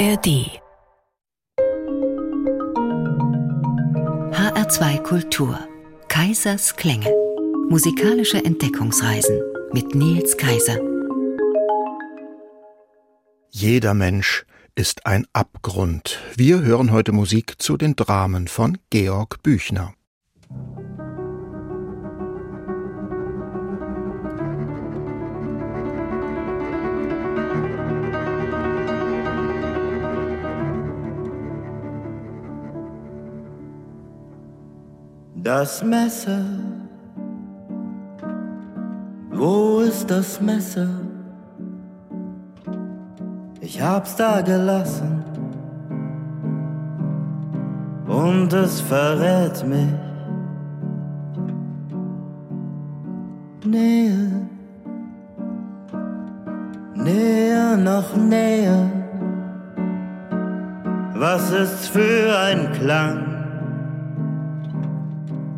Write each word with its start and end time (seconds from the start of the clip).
ARD 0.00 0.48
HR2 4.32 5.02
Kultur 5.02 5.58
Kaisers 6.08 6.74
Klänge 6.74 7.14
Musikalische 7.68 8.42
Entdeckungsreisen 8.42 9.42
mit 9.74 9.94
Nils 9.94 10.38
Kaiser 10.38 10.78
Jeder 13.50 13.92
Mensch 13.92 14.46
ist 14.74 15.04
ein 15.04 15.26
Abgrund. 15.34 16.18
Wir 16.34 16.62
hören 16.62 16.92
heute 16.92 17.12
Musik 17.12 17.60
zu 17.60 17.76
den 17.76 17.94
Dramen 17.94 18.48
von 18.48 18.78
Georg 18.88 19.42
Büchner. 19.42 19.92
Das 35.56 35.82
Messer, 35.82 36.44
wo 39.32 39.80
ist 39.80 40.08
das 40.08 40.40
Messer? 40.40 40.86
Ich 43.60 43.82
hab's 43.82 44.14
da 44.14 44.42
gelassen 44.42 45.24
und 48.06 48.52
es 48.52 48.80
verrät 48.80 49.66
mich. 49.66 49.92
Nähe, 53.64 54.30
näher, 56.94 57.76
noch 57.76 58.14
näher. 58.14 58.88
Was 61.16 61.50
ist 61.50 61.88
für 61.88 62.38
ein 62.38 62.70
Klang? 62.70 63.29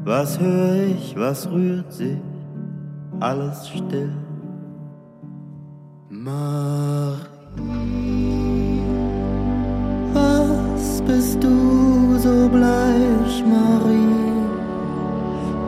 Was 0.04 0.36
höre 0.40 0.86
ich, 0.88 1.14
was 1.16 1.48
rührt 1.48 1.92
sich? 1.92 2.18
Alles 3.20 3.68
still. 3.68 4.10
Marie, 6.08 7.20
was 10.12 11.02
bist 11.02 11.40
du 11.42 12.18
so 12.18 12.48
bleich, 12.48 13.44
Marie? 13.46 14.42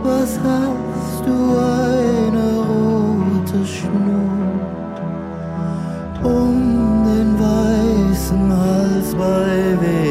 Was 0.03 0.37
hast 0.41 1.25
du 1.25 1.57
eine 1.57 2.59
rote 2.71 3.65
Schnur 3.65 4.59
um 6.25 7.05
den 7.05 7.39
weißen 7.39 8.53
Hals? 8.53 9.15
Bei 9.15 9.79
wem 9.81 10.04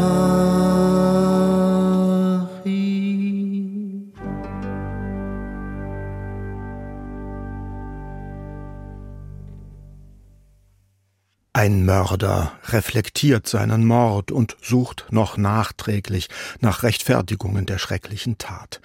Ein 11.51 11.83
Mörder 11.83 12.53
reflektiert 12.69 13.47
seinen 13.47 13.85
Mord 13.85 14.31
und 14.31 14.55
sucht 14.61 15.07
noch 15.09 15.35
nachträglich 15.35 16.29
nach 16.61 16.83
Rechtfertigungen 16.83 17.65
der 17.65 17.77
schrecklichen 17.79 18.37
Tat. 18.37 18.79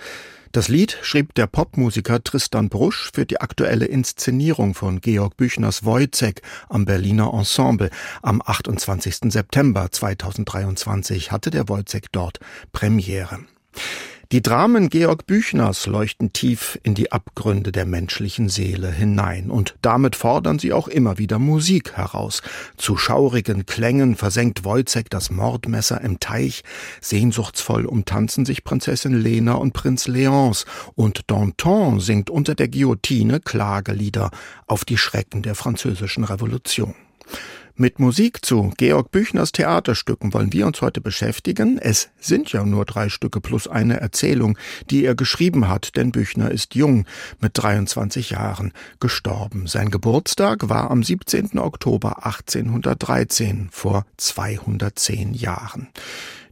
Das 0.55 0.69
Lied 0.69 0.97
schrieb 1.03 1.35
der 1.35 1.49
Popmusiker 1.49 2.23
Tristan 2.23 2.69
Brusch 2.69 3.11
für 3.13 3.27
die 3.27 3.41
aktuelle 3.41 3.87
Inszenierung 3.87 4.75
von 4.75 5.01
Georg 5.01 5.37
Büchners 5.37 5.85
Wojzeck 5.85 6.43
am 6.69 6.85
Berliner 6.85 7.35
Ensemble. 7.35 7.91
Am 8.23 8.41
28. 8.41 9.33
September 9.33 9.91
2023 9.91 11.33
hatte 11.33 11.51
der 11.51 11.69
Wojzeck 11.69 12.13
dort 12.13 12.39
Premiere. 12.71 13.41
Die 14.35 14.43
Dramen 14.43 14.89
Georg 14.89 15.29
Büchners 15.29 15.87
leuchten 15.87 16.33
tief 16.33 16.77
in 16.83 16.97
die 16.97 17.13
Abgründe 17.13 17.71
der 17.71 17.87
menschlichen 17.87 18.49
Seele 18.49 18.91
hinein 18.91 19.49
und 19.49 19.77
damit 19.81 20.17
fordern 20.17 20.59
sie 20.59 20.73
auch 20.73 20.89
immer 20.89 21.19
wieder 21.19 21.39
Musik 21.39 21.93
heraus. 21.93 22.43
Zu 22.77 22.97
schaurigen 22.97 23.65
Klängen 23.65 24.17
versenkt 24.17 24.65
Wojzeck 24.65 25.09
das 25.09 25.31
Mordmesser 25.31 26.01
im 26.01 26.19
Teich, 26.19 26.65
sehnsuchtsvoll 27.01 27.87
umtanzen 27.87 28.45
sich 28.45 28.65
Prinzessin 28.65 29.15
Lena 29.15 29.53
und 29.53 29.73
Prinz 29.73 30.09
Leonce 30.09 30.67
und 30.97 31.31
Danton 31.31 32.01
singt 32.01 32.29
unter 32.29 32.57
der 32.57 32.67
Guillotine 32.67 33.39
Klagelieder 33.39 34.33
auf 34.67 34.85
die 34.85 34.99
Schrecken 34.99 35.43
der 35.43 35.55
französischen 35.55 36.25
Revolution. 36.25 36.97
Mit 37.77 37.99
Musik 37.99 38.47
zu 38.47 38.73
Georg 38.77 39.11
Büchners 39.11 39.51
Theaterstücken 39.51 40.33
wollen 40.33 40.53
wir 40.53 40.69
uns 40.69 40.81
heute 40.81 41.01
beschäftigen. 41.01 41.77
Es 41.77 42.09
sind 42.21 42.53
ja 42.53 42.65
nur 42.65 42.85
drei 42.85 43.09
Stücke 43.09 43.41
plus 43.41 43.67
eine 43.67 43.99
Erzählung, 43.99 44.57
die 44.91 45.05
er 45.05 45.17
geschrieben 45.17 45.67
hat, 45.67 45.97
denn 45.97 46.13
Büchner 46.13 46.53
ist 46.53 46.77
jung, 46.77 47.05
mit 47.41 47.51
23 47.55 48.31
Jahren, 48.31 48.73
gestorben. 49.01 49.67
Sein 49.67 49.91
Geburtstag 49.91 50.69
war 50.69 50.89
am 50.93 51.03
17. 51.03 51.59
Oktober 51.59 52.25
1813, 52.25 53.71
vor 53.73 54.07
210 54.19 55.35
Jahren. 55.35 55.89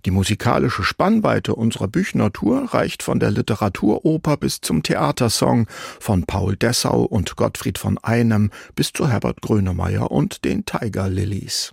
Die 0.04 0.10
musikalische 0.10 0.82
Spannweite 0.82 1.54
unserer 1.54 1.87
Büchner 1.87 2.32
Tour 2.32 2.75
reicht 2.75 3.02
von 3.04 3.20
der 3.20 3.31
Literaturoper 3.31 4.37
bis 4.37 4.60
zum 4.60 4.82
Theatersong, 4.82 5.69
von 6.00 6.25
Paul 6.25 6.56
Dessau 6.56 7.02
und 7.02 7.37
Gottfried 7.37 7.78
von 7.78 7.99
Einem 7.99 8.50
bis 8.75 8.93
zu 8.93 9.08
Herbert 9.08 9.43
Grönemeyer 9.43 10.10
und 10.10 10.44
den 10.44 10.64
Tiger 10.64 11.08
Lilies. 11.08 11.72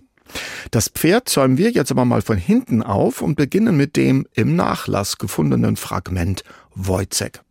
Das 0.70 0.88
Pferd 0.88 1.28
zäumen 1.28 1.58
wir 1.58 1.70
jetzt 1.70 1.90
aber 1.90 2.04
mal 2.04 2.22
von 2.22 2.36
hinten 2.36 2.84
auf 2.84 3.20
und 3.20 3.34
beginnen 3.34 3.76
mit 3.76 3.96
dem 3.96 4.28
im 4.34 4.54
Nachlass 4.54 5.18
gefundenen 5.18 5.76
Fragment 5.76 6.44
Wojcek. 6.74 7.42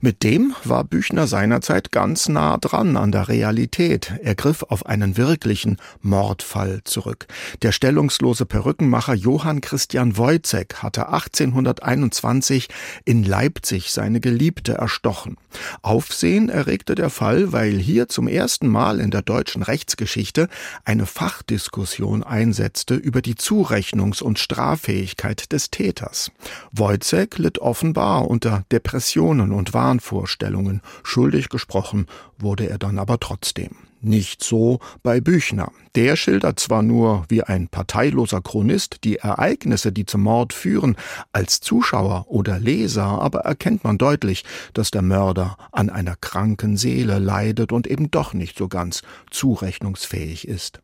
Mit 0.00 0.24
dem 0.24 0.54
war 0.64 0.82
Büchner 0.82 1.26
seinerzeit 1.26 1.92
ganz 1.92 2.28
nah 2.28 2.58
dran 2.58 2.96
an 2.96 3.12
der 3.12 3.28
Realität. 3.28 4.12
Er 4.22 4.34
griff 4.34 4.64
auf 4.64 4.86
einen 4.86 5.16
wirklichen 5.16 5.76
Mordfall 6.00 6.80
zurück. 6.84 7.26
Der 7.62 7.70
stellungslose 7.70 8.44
Perückenmacher 8.44 9.14
Johann 9.14 9.60
Christian 9.60 10.16
Wojcek 10.16 10.82
hatte 10.82 11.08
1821 11.08 12.68
in 13.04 13.22
Leipzig 13.22 13.92
seine 13.92 14.20
Geliebte 14.20 14.72
erstochen. 14.74 15.36
Aufsehen 15.82 16.48
erregte 16.48 16.94
der 16.94 17.10
Fall, 17.10 17.52
weil 17.52 17.78
hier 17.78 18.08
zum 18.08 18.26
ersten 18.26 18.66
Mal 18.66 18.98
in 18.98 19.10
der 19.10 19.22
deutschen 19.22 19.62
Rechtsgeschichte 19.62 20.48
eine 20.84 21.06
Fachdiskussion 21.06 22.24
einsetzte 22.24 22.94
über 22.94 23.22
die 23.22 23.34
Zurechnungs- 23.34 24.22
und 24.22 24.38
Straffähigkeit 24.38 25.52
des 25.52 25.70
Täters. 25.70 26.32
Wojcek 26.72 27.38
litt 27.38 27.58
offenbar 27.60 28.28
unter 28.28 28.64
Depressionen 28.72 29.51
und 29.54 29.74
Wahnvorstellungen. 29.74 30.82
Schuldig 31.02 31.48
gesprochen 31.48 32.06
wurde 32.38 32.68
er 32.68 32.78
dann 32.78 32.98
aber 32.98 33.20
trotzdem. 33.20 33.76
Nicht 34.00 34.42
so 34.42 34.80
bei 35.04 35.20
Büchner. 35.20 35.70
Der 35.94 36.16
schildert 36.16 36.58
zwar 36.58 36.82
nur 36.82 37.24
wie 37.28 37.44
ein 37.44 37.68
parteiloser 37.68 38.40
Chronist 38.40 39.04
die 39.04 39.18
Ereignisse, 39.18 39.92
die 39.92 40.06
zum 40.06 40.22
Mord 40.22 40.52
führen, 40.52 40.96
als 41.32 41.60
Zuschauer 41.60 42.26
oder 42.28 42.58
Leser 42.58 43.04
aber 43.04 43.40
erkennt 43.40 43.84
man 43.84 43.98
deutlich, 43.98 44.44
dass 44.74 44.90
der 44.90 45.02
Mörder 45.02 45.56
an 45.70 45.88
einer 45.88 46.16
kranken 46.16 46.76
Seele 46.76 47.20
leidet 47.20 47.70
und 47.70 47.86
eben 47.86 48.10
doch 48.10 48.34
nicht 48.34 48.58
so 48.58 48.66
ganz 48.66 49.02
zurechnungsfähig 49.30 50.48
ist. 50.48 50.80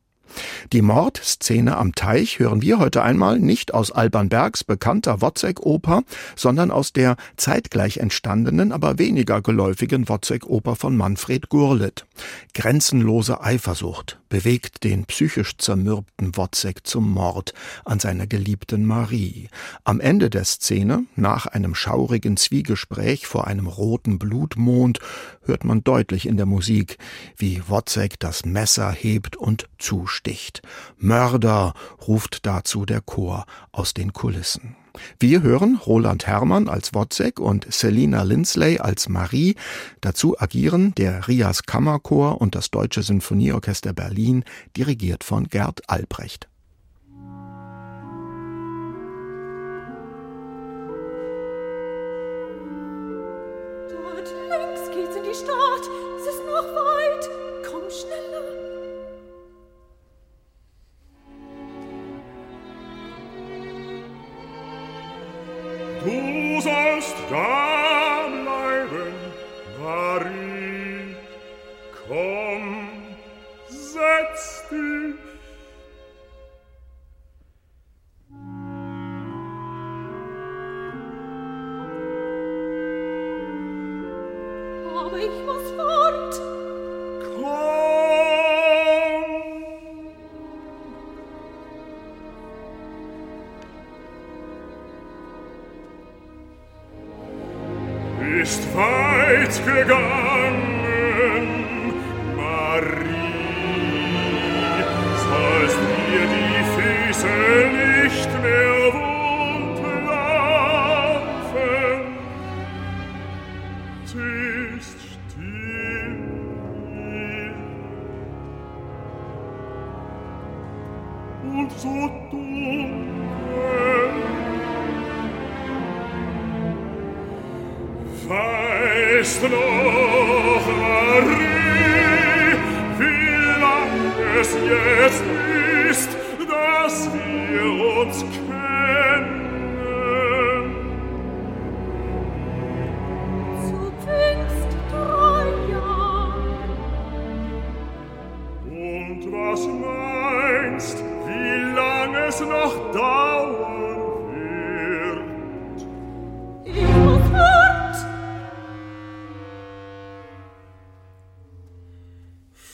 Die 0.73 0.83
Mordszene 0.83 1.77
am 1.77 1.95
Teich 1.95 2.39
hören 2.39 2.63
wir 2.63 2.79
heute 2.79 3.03
einmal 3.03 3.39
nicht 3.39 3.75
aus 3.75 3.91
Alban 3.91 4.29
Bergs 4.29 4.65
bekannter 4.65 5.21
Wozzeck-Oper, 5.21 6.03
sondern 6.37 6.71
aus 6.71 6.93
der 6.93 7.17
zeitgleich 7.37 7.99
entstandenen, 7.99 8.73
aber 8.73 8.99
weniger 8.99 9.41
geläufigen 9.43 10.09
Wozzeck-Oper 10.09 10.77
von 10.77 10.97
Manfred 10.97 11.49
Gurlitt. 11.49 12.07
Grenzenlose 12.55 13.41
Eifersucht 13.43 14.19
bewegt 14.29 14.85
den 14.85 15.05
psychisch 15.07 15.57
zermürbten 15.57 16.37
Wozzeck 16.37 16.87
zum 16.87 17.11
Mord 17.11 17.55
an 17.85 18.01
seiner 18.01 18.27
geliebten 18.27 18.85
Marie. 18.85 19.49
Am 19.85 20.01
Ende 20.01 20.31
der 20.31 20.45
Szene, 20.45 21.05
nach 21.17 21.47
einem 21.47 21.75
schaurigen 21.75 22.37
Zwiegespräch 22.37 23.27
vor 23.27 23.47
einem 23.47 23.67
roten 23.67 24.19
Blutmond, 24.19 25.01
hört 25.43 25.65
man 25.65 25.85
deutlich 25.85 26.27
in 26.27 26.37
der 26.37 26.47
Musik, 26.47 26.99
wie 27.37 27.63
Wozzeck 27.69 28.19
das 28.19 28.45
Messer 28.45 28.91
hebt 28.93 29.37
und 29.37 29.69
zusticht. 29.79 30.63
Mörder, 30.99 31.75
ruft 32.07 32.47
dazu 32.47 32.85
der 32.85 33.01
Chor 33.01 33.47
aus 33.73 33.95
den 33.95 34.13
Kulissen. 34.13 34.77
Wir 35.19 35.43
hören 35.43 35.77
Roland 35.77 36.27
Herrmann 36.27 36.69
als 36.69 36.95
Wozzeck 36.95 37.41
und 37.41 37.67
Selina 37.73 38.23
Lindsley 38.23 38.79
als 38.79 39.09
Marie. 39.09 39.57
Dazu 40.01 40.39
agieren 40.39 40.95
der 40.97 41.29
Rias 41.29 41.65
Kammerchor 41.65 42.41
und 42.41 42.55
das 42.55 42.71
Deutsche 42.71 43.03
Sinfonieorchester 43.03 43.93
Berlin, 43.93 44.45
dirigiert 44.77 45.25
von 45.25 45.49
Gerd 45.49 45.89
Albrecht. 45.89 46.49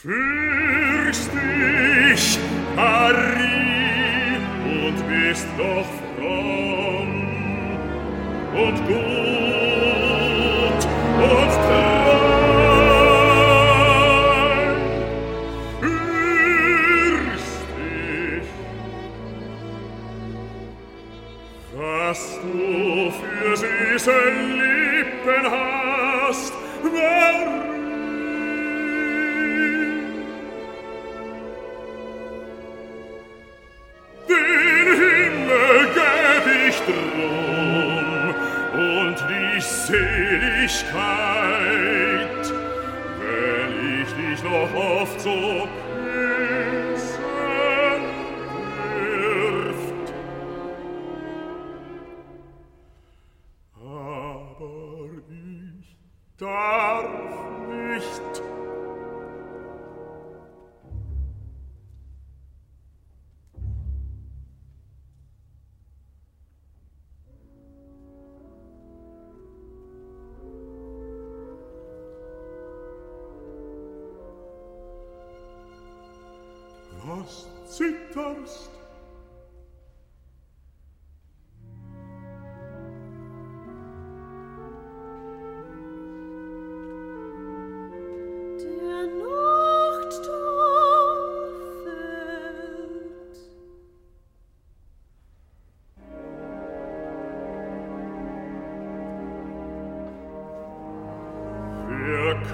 Fürst 0.05 1.31
dich, 1.33 2.39
Marie, 2.77 4.37
und 4.87 5.09
bist 5.09 5.47
doch 5.57 6.04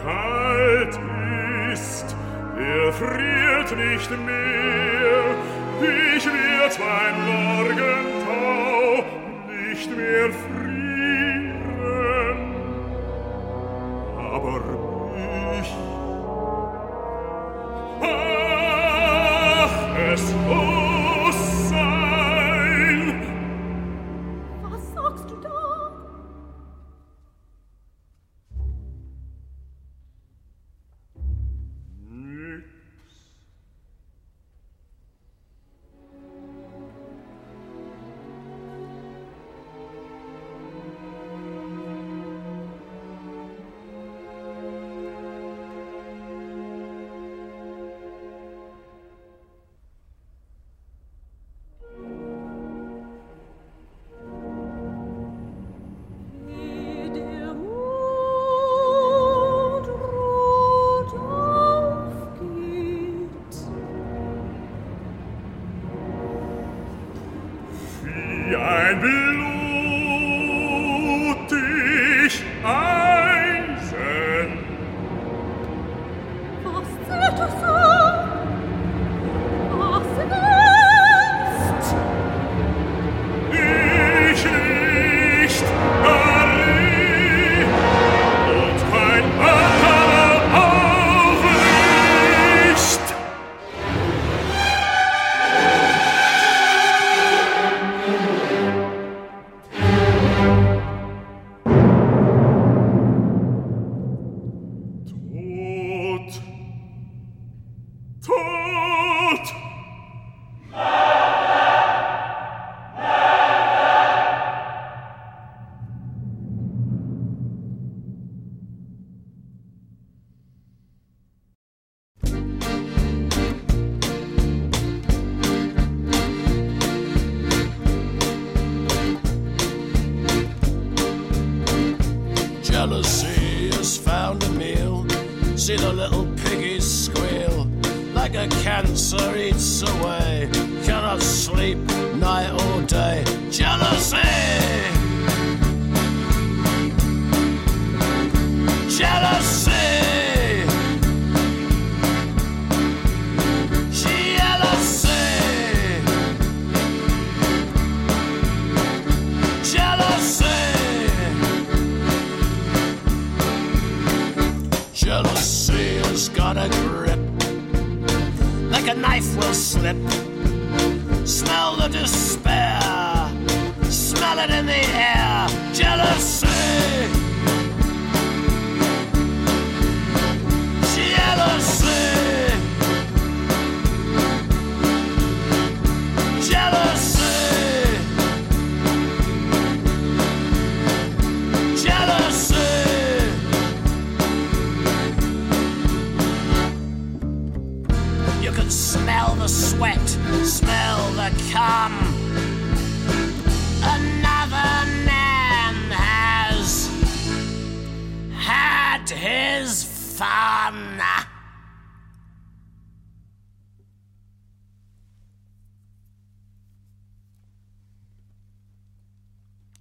kalt 0.02 0.98
ist, 1.72 2.16
er 2.58 2.92
friert 2.92 3.76
nicht 3.76 4.10
mehr. 4.10 5.34
Ich 5.82 6.24
wird 6.26 6.78
mein 6.78 7.14
Morgentau 7.26 9.04
nicht 9.48 9.96
mehr 9.96 10.30
frieren. 10.30 10.69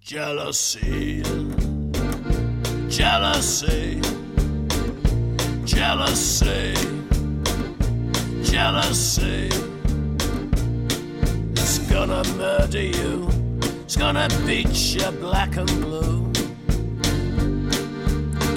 Jealousy, 0.01 1.21
jealousy, 2.87 4.01
jealousy, 5.65 6.73
jealousy. 8.41 9.49
It's 11.51 11.79
gonna 11.91 12.23
murder 12.37 12.81
you, 12.81 13.27
it's 13.83 13.97
gonna 13.97 14.29
beat 14.45 14.69
you 14.69 15.11
black 15.19 15.57
and 15.57 15.69
blue. 15.81 16.38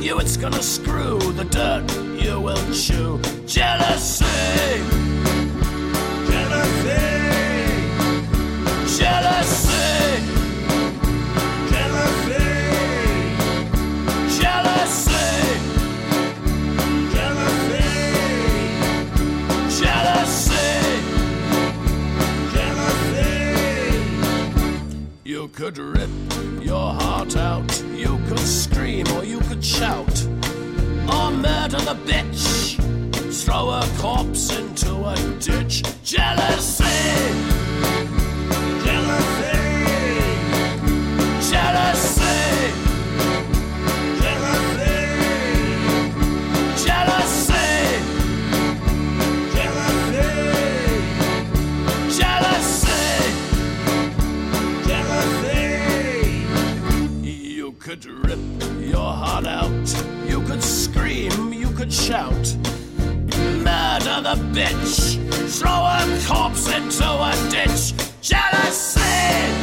You, 0.02 0.18
it's 0.18 0.36
gonna 0.36 0.60
screw 0.60 1.20
the 1.20 1.44
dirt. 1.44 1.84
You 2.20 2.40
will 2.40 2.56
chew. 2.72 3.20
Jealousy, 3.46 4.24
jealousy, 6.26 6.98
jealousy. 8.98 9.68
Jealousy, 14.40 15.22
jealousy, 19.78 20.62
jealousy, 22.52 23.22
you 25.24 25.48
could 25.48 25.78
rip 25.78 26.10
your 26.72 26.94
heart 26.94 27.36
out, 27.36 27.70
you 27.94 28.18
could 28.28 28.38
scream 28.38 29.06
or 29.08 29.24
you 29.24 29.38
could 29.40 29.62
shout, 29.62 30.16
or 31.14 31.30
murder 31.30 31.80
the 31.90 31.96
bitch. 32.06 32.46
Throw 33.44 33.68
a 33.68 33.82
corpse 33.98 34.56
into 34.56 34.92
a 35.04 35.16
ditch. 35.38 35.82
Jealousy, 36.02 36.84
jealousy, 36.84 37.51
heart 59.12 59.46
out. 59.46 59.70
You 60.28 60.42
could 60.42 60.62
scream, 60.62 61.52
you 61.52 61.70
could 61.70 61.92
shout. 61.92 62.56
Murder 63.68 64.20
the 64.22 64.36
bitch. 64.52 65.18
Throw 65.58 65.70
a 65.70 66.20
corpse 66.26 66.68
into 66.68 67.04
a 67.04 67.32
ditch. 67.50 67.94
Jealousy! 68.20 69.61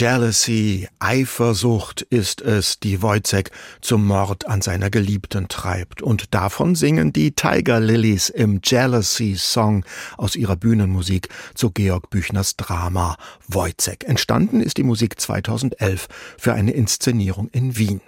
Jealousy, 0.00 0.88
Eifersucht 0.98 2.00
ist 2.00 2.40
es, 2.40 2.80
die 2.80 3.02
Wojcek 3.02 3.50
zum 3.82 4.06
Mord 4.06 4.46
an 4.46 4.62
seiner 4.62 4.88
Geliebten 4.88 5.48
treibt. 5.48 6.00
Und 6.00 6.32
davon 6.32 6.74
singen 6.74 7.12
die 7.12 7.32
Tiger 7.32 7.80
Lilies 7.80 8.30
im 8.30 8.62
Jealousy 8.64 9.36
Song 9.36 9.84
aus 10.16 10.36
ihrer 10.36 10.56
Bühnenmusik 10.56 11.28
zu 11.54 11.70
Georg 11.70 12.08
Büchners 12.08 12.56
Drama 12.56 13.18
Wojcek. 13.46 14.04
Entstanden 14.08 14.62
ist 14.62 14.78
die 14.78 14.84
Musik 14.84 15.20
2011 15.20 16.08
für 16.38 16.54
eine 16.54 16.70
Inszenierung 16.70 17.50
in 17.50 17.76
Wien. 17.76 18.00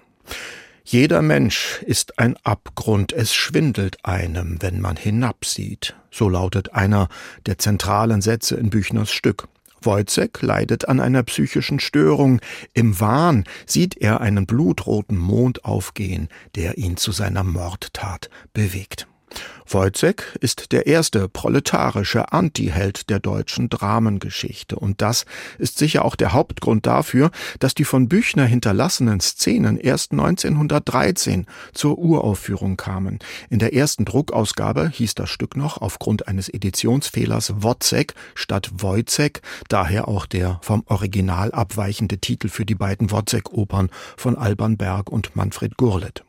Jeder 0.86 1.20
Mensch 1.20 1.82
ist 1.84 2.18
ein 2.18 2.38
Abgrund, 2.42 3.12
es 3.12 3.34
schwindelt 3.34 4.02
einem, 4.02 4.62
wenn 4.62 4.80
man 4.80 4.96
hinabsieht. 4.96 5.94
So 6.10 6.30
lautet 6.30 6.72
einer 6.72 7.10
der 7.44 7.58
zentralen 7.58 8.22
Sätze 8.22 8.54
in 8.54 8.70
Büchners 8.70 9.10
Stück. 9.10 9.46
Wojcek 9.84 10.42
leidet 10.42 10.88
an 10.88 11.00
einer 11.00 11.22
psychischen 11.22 11.80
Störung. 11.80 12.40
Im 12.74 12.98
Wahn 13.00 13.44
sieht 13.66 13.96
er 13.96 14.20
einen 14.20 14.46
blutroten 14.46 15.18
Mond 15.18 15.64
aufgehen, 15.64 16.28
der 16.54 16.78
ihn 16.78 16.96
zu 16.96 17.12
seiner 17.12 17.44
Mordtat 17.44 18.30
bewegt. 18.52 19.06
Wojcek 19.72 20.36
ist 20.40 20.72
der 20.72 20.86
erste 20.86 21.28
proletarische 21.28 22.32
Antiheld 22.32 23.08
der 23.10 23.20
deutschen 23.20 23.68
Dramengeschichte. 23.68 24.76
Und 24.76 25.00
das 25.00 25.24
ist 25.58 25.78
sicher 25.78 26.04
auch 26.04 26.16
der 26.16 26.32
Hauptgrund 26.32 26.86
dafür, 26.86 27.30
dass 27.58 27.74
die 27.74 27.84
von 27.84 28.08
Büchner 28.08 28.44
hinterlassenen 28.44 29.20
Szenen 29.20 29.78
erst 29.78 30.12
1913 30.12 31.46
zur 31.72 31.98
Uraufführung 31.98 32.76
kamen. 32.76 33.18
In 33.50 33.58
der 33.58 33.74
ersten 33.74 34.04
Druckausgabe 34.04 34.90
hieß 34.90 35.14
das 35.14 35.30
Stück 35.30 35.56
noch 35.56 35.78
aufgrund 35.78 36.28
eines 36.28 36.48
Editionsfehlers 36.48 37.54
Wozek 37.62 38.14
statt 38.34 38.70
Wojcek, 38.74 39.42
daher 39.68 40.08
auch 40.08 40.26
der 40.26 40.60
vom 40.62 40.82
Original 40.86 41.52
abweichende 41.52 42.18
Titel 42.18 42.48
für 42.48 42.66
die 42.66 42.74
beiden 42.74 43.10
Wozek-Opern 43.10 43.90
von 44.16 44.36
Alban 44.36 44.76
Berg 44.76 45.10
und 45.10 45.34
Manfred 45.36 45.76
Gurlitt. 45.76 46.24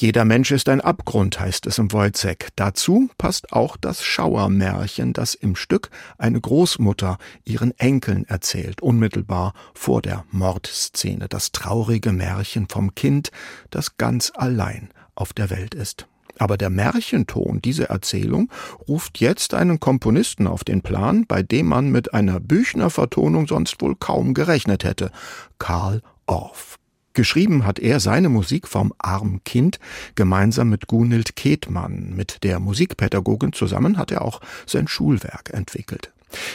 Jeder 0.00 0.24
Mensch 0.24 0.52
ist 0.52 0.68
ein 0.68 0.80
Abgrund, 0.80 1.40
heißt 1.40 1.66
es 1.66 1.78
im 1.78 1.90
Wojcek. 1.90 2.50
Dazu 2.54 3.10
passt 3.18 3.52
auch 3.52 3.76
das 3.76 4.04
Schauermärchen, 4.04 5.12
das 5.12 5.34
im 5.34 5.56
Stück 5.56 5.90
eine 6.18 6.40
Großmutter 6.40 7.18
ihren 7.44 7.76
Enkeln 7.80 8.24
erzählt, 8.24 8.80
unmittelbar 8.80 9.54
vor 9.74 10.00
der 10.00 10.24
Mordszene. 10.30 11.26
Das 11.28 11.50
traurige 11.50 12.12
Märchen 12.12 12.68
vom 12.68 12.94
Kind, 12.94 13.32
das 13.70 13.96
ganz 13.96 14.30
allein 14.36 14.90
auf 15.16 15.32
der 15.32 15.50
Welt 15.50 15.74
ist. 15.74 16.06
Aber 16.38 16.56
der 16.56 16.70
Märchenton 16.70 17.60
dieser 17.60 17.86
Erzählung 17.86 18.52
ruft 18.86 19.18
jetzt 19.18 19.52
einen 19.52 19.80
Komponisten 19.80 20.46
auf 20.46 20.62
den 20.62 20.80
Plan, 20.80 21.26
bei 21.26 21.42
dem 21.42 21.66
man 21.66 21.90
mit 21.90 22.14
einer 22.14 22.38
Büchner-Vertonung 22.38 23.48
sonst 23.48 23.82
wohl 23.82 23.96
kaum 23.96 24.32
gerechnet 24.32 24.84
hätte. 24.84 25.10
Karl 25.58 26.02
Orff. 26.26 26.78
Geschrieben 27.18 27.66
hat 27.66 27.80
er 27.80 27.98
seine 27.98 28.28
Musik 28.28 28.68
vom 28.68 28.94
Arm 28.96 29.40
Kind 29.42 29.80
gemeinsam 30.14 30.68
mit 30.68 30.86
Gunhild 30.86 31.34
Ketmann. 31.34 32.14
Mit 32.14 32.44
der 32.44 32.60
Musikpädagogin 32.60 33.52
zusammen 33.52 33.98
hat 33.98 34.12
er 34.12 34.22
auch 34.22 34.40
sein 34.66 34.86
Schulwerk 34.86 35.52
entwickelt. 35.52 36.12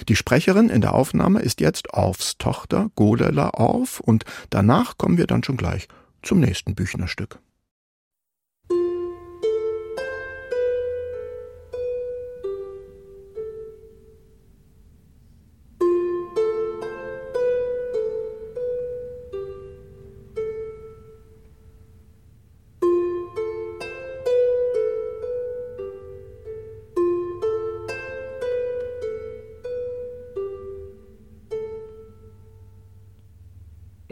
Die 0.07 0.15
Sprecherin 0.15 0.69
in 0.69 0.79
der 0.79 0.93
Aufnahme 0.93 1.41
ist 1.41 1.59
jetzt 1.59 1.93
Orffs 1.93 2.37
Tochter 2.37 2.91
Godela 2.95 3.49
Orff 3.55 3.99
und 3.99 4.23
danach 4.51 4.97
kommen 4.97 5.17
wir 5.17 5.27
dann 5.27 5.43
schon 5.43 5.57
gleich 5.57 5.89
zum 6.21 6.39
nächsten 6.39 6.75
Büchnerstück. 6.75 7.39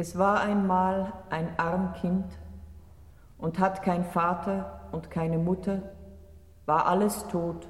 Es 0.02 0.18
war 0.18 0.40
einmal 0.40 1.14
ein 1.30 1.60
arm 1.60 1.94
Kind 1.94 2.26
und 3.38 3.60
hat 3.60 3.84
kein 3.84 4.04
Vater 4.04 4.90
und 4.92 5.12
keine 5.12 5.38
Mutter, 5.38 5.92
war 6.66 6.88
alles 6.88 7.28
tot 7.28 7.68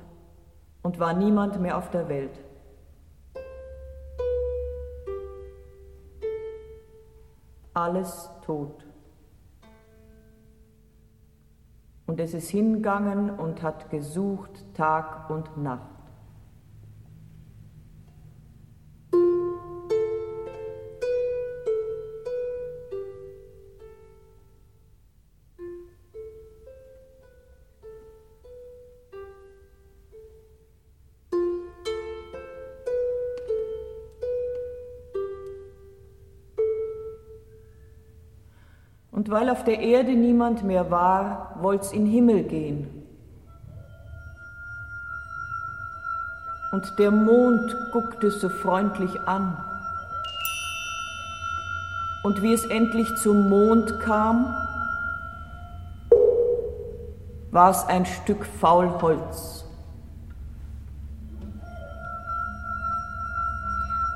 und 0.82 0.98
war 0.98 1.12
niemand 1.12 1.60
mehr 1.60 1.78
auf 1.78 1.90
der 1.90 2.08
Welt. 2.08 2.40
Alles 7.74 8.30
tot. 8.46 8.86
Und 12.08 12.18
es 12.22 12.34
ist 12.34 12.50
hingegangen 12.50 13.30
und 13.30 13.62
hat 13.62 13.90
gesucht 13.90 14.74
Tag 14.74 15.30
und 15.30 15.58
Nacht. 15.58 16.01
Weil 39.32 39.50
auf 39.50 39.64
der 39.64 39.80
Erde 39.80 40.12
niemand 40.12 40.64
mehr 40.64 40.92
war, 40.92 41.56
wollt's 41.62 41.94
in 41.94 42.06
Himmel 42.06 42.44
gehen. 42.44 42.88
Und 46.74 47.00
der 47.00 47.12
Mond 47.12 47.76
guckte 47.94 48.30
so 48.30 48.50
freundlich 48.50 49.20
an. 49.22 49.58
Und 52.24 52.42
wie 52.42 52.54
es 52.54 52.66
endlich 52.66 53.08
zum 53.16 53.50
Mond 53.50 54.00
kam, 54.02 54.54
war 57.52 57.72
es 57.72 57.86
ein 57.86 58.06
Stück 58.06 58.46
Faulholz. 58.46 59.66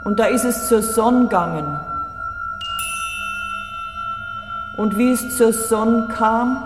Und 0.03 0.19
da 0.19 0.25
ist 0.25 0.43
es 0.43 0.67
zur 0.67 0.83
Sonne 0.83 1.23
gegangen 1.23 1.94
und 4.77 4.97
wie 4.97 5.11
es 5.11 5.37
zur 5.37 5.53
Sonne 5.53 6.07
kam, 6.15 6.57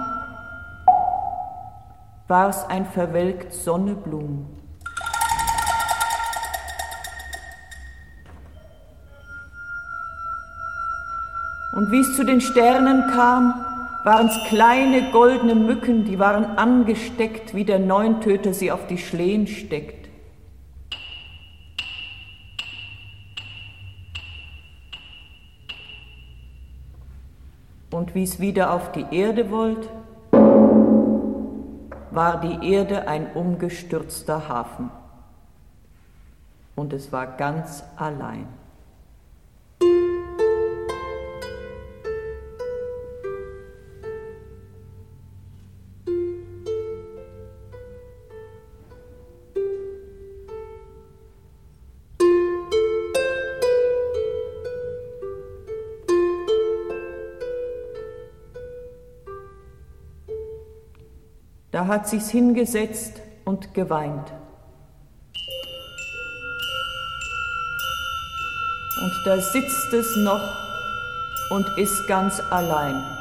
war 2.27 2.49
es 2.49 2.63
ein 2.65 2.85
verwelkt 2.85 3.53
Sonneblum. 3.53 4.47
Und 11.75 11.91
wie 11.91 11.99
es 11.99 12.15
zu 12.15 12.23
den 12.23 12.41
Sternen 12.41 13.07
kam, 13.11 13.53
waren 14.03 14.27
es 14.27 14.49
kleine 14.49 15.11
goldene 15.11 15.55
Mücken, 15.55 16.05
die 16.05 16.19
waren 16.19 16.57
angesteckt, 16.57 17.53
wie 17.53 17.65
der 17.65 17.79
Neuntöter 17.79 18.53
sie 18.53 18.71
auf 18.71 18.87
die 18.87 18.97
Schlehen 18.97 19.45
steckt. 19.45 19.98
Und 28.09 28.15
wie 28.15 28.23
es 28.23 28.39
wieder 28.39 28.73
auf 28.73 28.91
die 28.91 29.05
Erde 29.11 29.51
wollt, 29.51 29.87
war 32.09 32.41
die 32.41 32.73
Erde 32.73 33.07
ein 33.07 33.33
umgestürzter 33.33 34.49
Hafen. 34.49 34.89
Und 36.75 36.91
es 36.91 37.11
war 37.11 37.27
ganz 37.27 37.83
allein. 37.97 38.47
Da 61.79 61.87
hat 61.87 62.09
sich's 62.09 62.29
hingesetzt 62.29 63.21
und 63.45 63.73
geweint. 63.73 64.33
Und 69.01 69.13
da 69.25 69.39
sitzt 69.39 69.93
es 69.93 70.13
noch 70.17 70.41
und 71.51 71.65
ist 71.77 72.05
ganz 72.09 72.37
allein. 72.51 73.18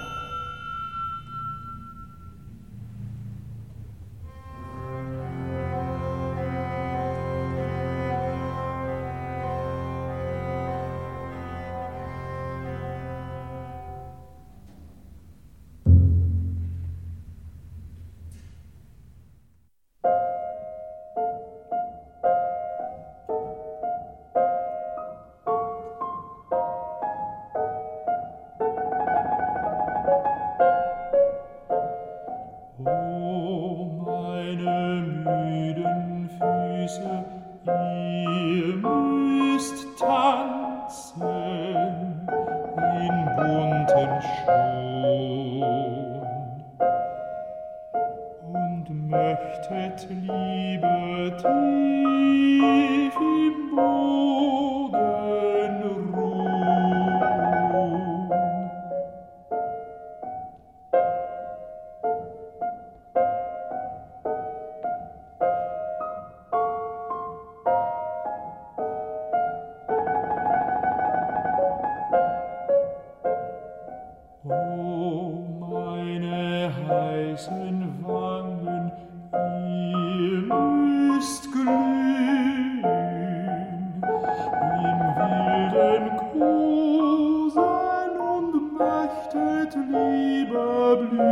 Von 90.96 91.27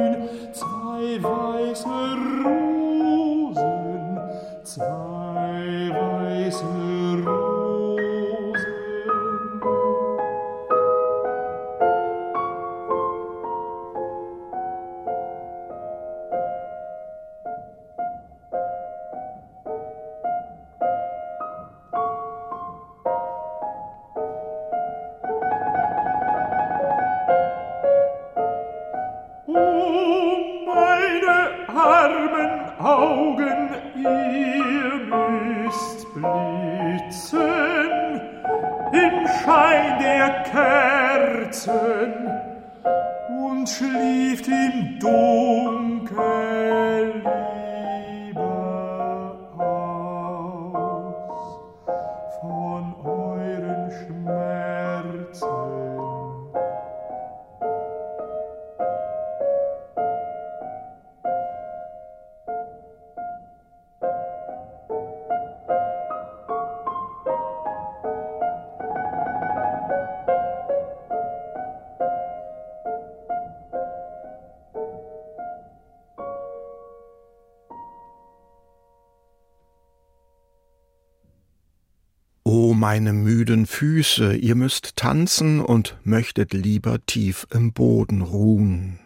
meine 82.97 83.13
müden 83.13 83.67
Füße, 83.67 84.37
ihr 84.37 84.55
müsst 84.55 84.97
tanzen 84.97 85.61
und 85.61 85.99
möchtet 86.05 86.55
lieber 86.55 87.05
tief 87.05 87.47
im 87.53 87.75
Boden 87.75 88.23
ruhen. 88.23 88.99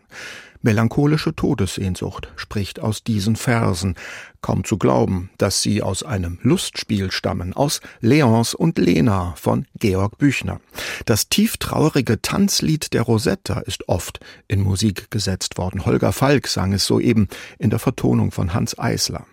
Melancholische 0.63 1.35
Todessehnsucht 1.35 2.33
spricht 2.37 2.79
aus 2.79 3.03
diesen 3.03 3.35
Versen. 3.35 3.97
Kaum 4.43 4.63
zu 4.63 4.79
glauben, 4.79 5.31
dass 5.39 5.63
sie 5.63 5.83
aus 5.83 6.05
einem 6.05 6.39
Lustspiel 6.43 7.11
stammen, 7.11 7.53
aus 7.53 7.81
Leons 8.01 8.55
und 8.55 8.79
Lena 8.79 9.35
von 9.37 9.67
Georg 9.77 10.19
Büchner. 10.19 10.61
Das 11.05 11.29
tieftraurige 11.29 12.23
Tanzlied 12.23 12.93
der 12.93 13.03
Rosetta 13.03 13.59
ist 13.59 13.89
oft 13.89 14.21
in 14.47 14.61
Musik 14.61 15.11
gesetzt 15.11 15.59
worden. 15.59 15.85
Holger 15.85 16.13
Falk 16.13 16.47
sang 16.47 16.73
es 16.75 16.87
soeben 16.87 17.27
in 17.59 17.71
der 17.71 17.81
Vertonung 17.81 18.31
von 18.31 18.55
Hans 18.55 18.79
Eisler. 18.79 19.27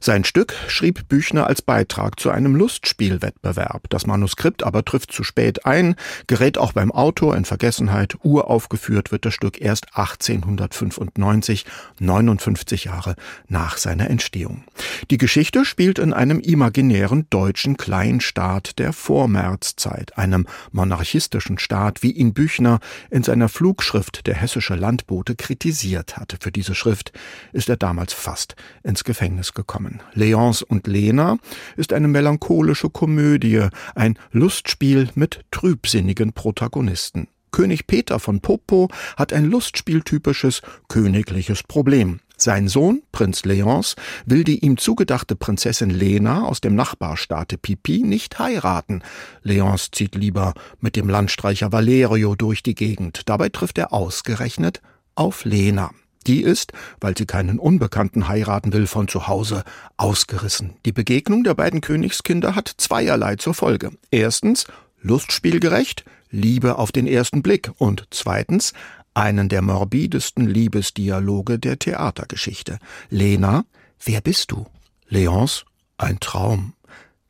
Sein 0.00 0.24
Stück 0.24 0.54
schrieb 0.68 1.08
Büchner 1.08 1.46
als 1.46 1.62
Beitrag 1.62 2.20
zu 2.20 2.30
einem 2.30 2.54
Lustspielwettbewerb. 2.54 3.88
Das 3.88 4.06
Manuskript 4.06 4.62
aber 4.62 4.84
trifft 4.84 5.10
zu 5.10 5.24
spät 5.24 5.66
ein, 5.66 5.96
gerät 6.26 6.58
auch 6.58 6.72
beim 6.72 6.92
Autor 6.92 7.36
in 7.36 7.44
Vergessenheit. 7.44 8.14
Uraufgeführt 8.22 9.10
wird 9.10 9.24
das 9.24 9.34
Stück 9.34 9.60
erst 9.60 9.96
1895, 9.96 11.64
59 11.98 12.84
Jahre 12.84 13.16
nach 13.48 13.78
seiner 13.78 14.08
Entstehung. 14.08 14.64
Die 15.10 15.18
Geschichte 15.18 15.64
spielt 15.64 15.98
in 15.98 16.12
einem 16.12 16.40
imaginären 16.40 17.26
deutschen 17.30 17.76
Kleinstaat 17.76 18.78
der 18.78 18.92
Vormärzzeit, 18.92 20.16
einem 20.18 20.46
monarchistischen 20.72 21.58
Staat, 21.58 22.02
wie 22.02 22.12
ihn 22.12 22.32
Büchner 22.32 22.80
in 23.10 23.22
seiner 23.22 23.48
Flugschrift 23.48 24.26
Der 24.26 24.34
hessische 24.34 24.74
Landbote 24.74 25.34
kritisiert 25.34 26.16
hatte. 26.16 26.36
Für 26.40 26.52
diese 26.52 26.74
Schrift 26.74 27.12
ist 27.52 27.68
er 27.68 27.76
damals 27.76 28.12
fast 28.12 28.54
ins 28.82 29.02
Gefängnis 29.02 29.45
gekommen. 29.54 29.86
Namen. 29.86 30.00
Leonce 30.14 30.62
und 30.62 30.86
Lena 30.86 31.38
ist 31.76 31.92
eine 31.92 32.08
melancholische 32.08 32.90
Komödie, 32.90 33.68
ein 33.94 34.18
Lustspiel 34.32 35.10
mit 35.14 35.40
trübsinnigen 35.50 36.32
Protagonisten. 36.32 37.28
König 37.52 37.86
Peter 37.86 38.18
von 38.18 38.40
Popo 38.40 38.88
hat 39.16 39.32
ein 39.32 39.46
lustspieltypisches 39.46 40.60
königliches 40.88 41.62
Problem. 41.62 42.20
Sein 42.36 42.68
Sohn, 42.68 43.02
Prinz 43.12 43.46
Leonce, 43.46 43.96
will 44.26 44.44
die 44.44 44.58
ihm 44.58 44.76
zugedachte 44.76 45.36
Prinzessin 45.36 45.88
Lena 45.88 46.44
aus 46.44 46.60
dem 46.60 46.74
Nachbarstaate 46.74 47.56
Pipi 47.56 48.02
nicht 48.02 48.38
heiraten. 48.38 49.02
Leonce 49.42 49.90
zieht 49.90 50.14
lieber 50.14 50.52
mit 50.80 50.96
dem 50.96 51.08
Landstreicher 51.08 51.72
Valerio 51.72 52.34
durch 52.34 52.62
die 52.62 52.74
Gegend. 52.74 53.22
Dabei 53.24 53.48
trifft 53.48 53.78
er 53.78 53.94
ausgerechnet 53.94 54.82
auf 55.14 55.46
Lena. 55.46 55.92
Die 56.26 56.42
ist, 56.42 56.72
weil 57.00 57.16
sie 57.16 57.26
keinen 57.26 57.58
Unbekannten 57.58 58.28
heiraten 58.28 58.72
will, 58.72 58.86
von 58.86 59.06
zu 59.06 59.28
Hause 59.28 59.62
ausgerissen. 59.96 60.74
Die 60.84 60.92
Begegnung 60.92 61.44
der 61.44 61.54
beiden 61.54 61.80
Königskinder 61.80 62.56
hat 62.56 62.72
zweierlei 62.76 63.36
zur 63.36 63.54
Folge. 63.54 63.92
Erstens 64.10 64.66
lustspielgerecht, 65.00 66.04
Liebe 66.30 66.78
auf 66.78 66.90
den 66.90 67.06
ersten 67.06 67.42
Blick 67.42 67.70
und 67.78 68.08
zweitens 68.10 68.72
einen 69.14 69.48
der 69.48 69.62
morbidesten 69.62 70.46
Liebesdialoge 70.46 71.58
der 71.58 71.78
Theatergeschichte. 71.78 72.78
Lena, 73.08 73.64
wer 74.04 74.20
bist 74.20 74.50
du? 74.50 74.66
Leonce, 75.08 75.64
ein 75.96 76.18
Traum. 76.18 76.74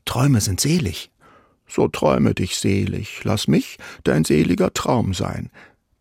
Träume 0.07 0.41
sind 0.41 0.61
selig. 0.61 1.11
So 1.69 1.89
träume 1.89 2.33
dich 2.33 2.57
selig, 2.57 3.23
lass 3.25 3.47
mich 3.47 3.77
dein 4.05 4.25
seliger 4.25 4.73
Traum 4.73 5.13
sein. 5.13 5.51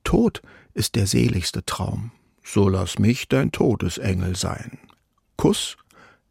Tod 0.03 0.41
ist 0.73 0.95
der 0.95 1.07
seligste 1.07 1.65
Traum 1.65 2.11
so 2.45 2.69
lass 2.69 2.99
mich 2.99 3.27
dein 3.27 3.51
Todesengel 3.51 4.35
sein. 4.35 4.77
Kuss. 5.35 5.77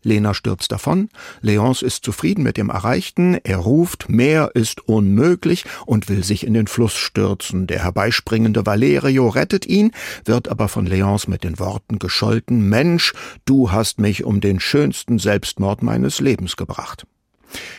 Lena 0.06 0.34
stürzt 0.34 0.70
davon, 0.70 1.08
Leonce 1.40 1.80
ist 1.80 2.04
zufrieden 2.04 2.42
mit 2.42 2.58
dem 2.58 2.68
Erreichten, 2.68 3.38
er 3.42 3.56
ruft, 3.56 4.10
mehr 4.10 4.50
ist 4.52 4.86
unmöglich 4.86 5.64
und 5.86 6.10
will 6.10 6.22
sich 6.22 6.46
in 6.46 6.52
den 6.52 6.66
Fluss 6.66 6.92
stürzen. 6.92 7.66
Der 7.66 7.82
herbeispringende 7.82 8.66
Valerio 8.66 9.28
rettet 9.28 9.64
ihn, 9.64 9.92
wird 10.26 10.48
aber 10.48 10.68
von 10.68 10.84
Leonce 10.84 11.28
mit 11.28 11.42
den 11.42 11.58
Worten 11.58 11.98
gescholten, 11.98 12.68
Mensch, 12.68 13.14
du 13.46 13.72
hast 13.72 13.98
mich 13.98 14.24
um 14.24 14.42
den 14.42 14.60
schönsten 14.60 15.18
Selbstmord 15.18 15.82
meines 15.82 16.20
Lebens 16.20 16.56
gebracht. 16.56 17.06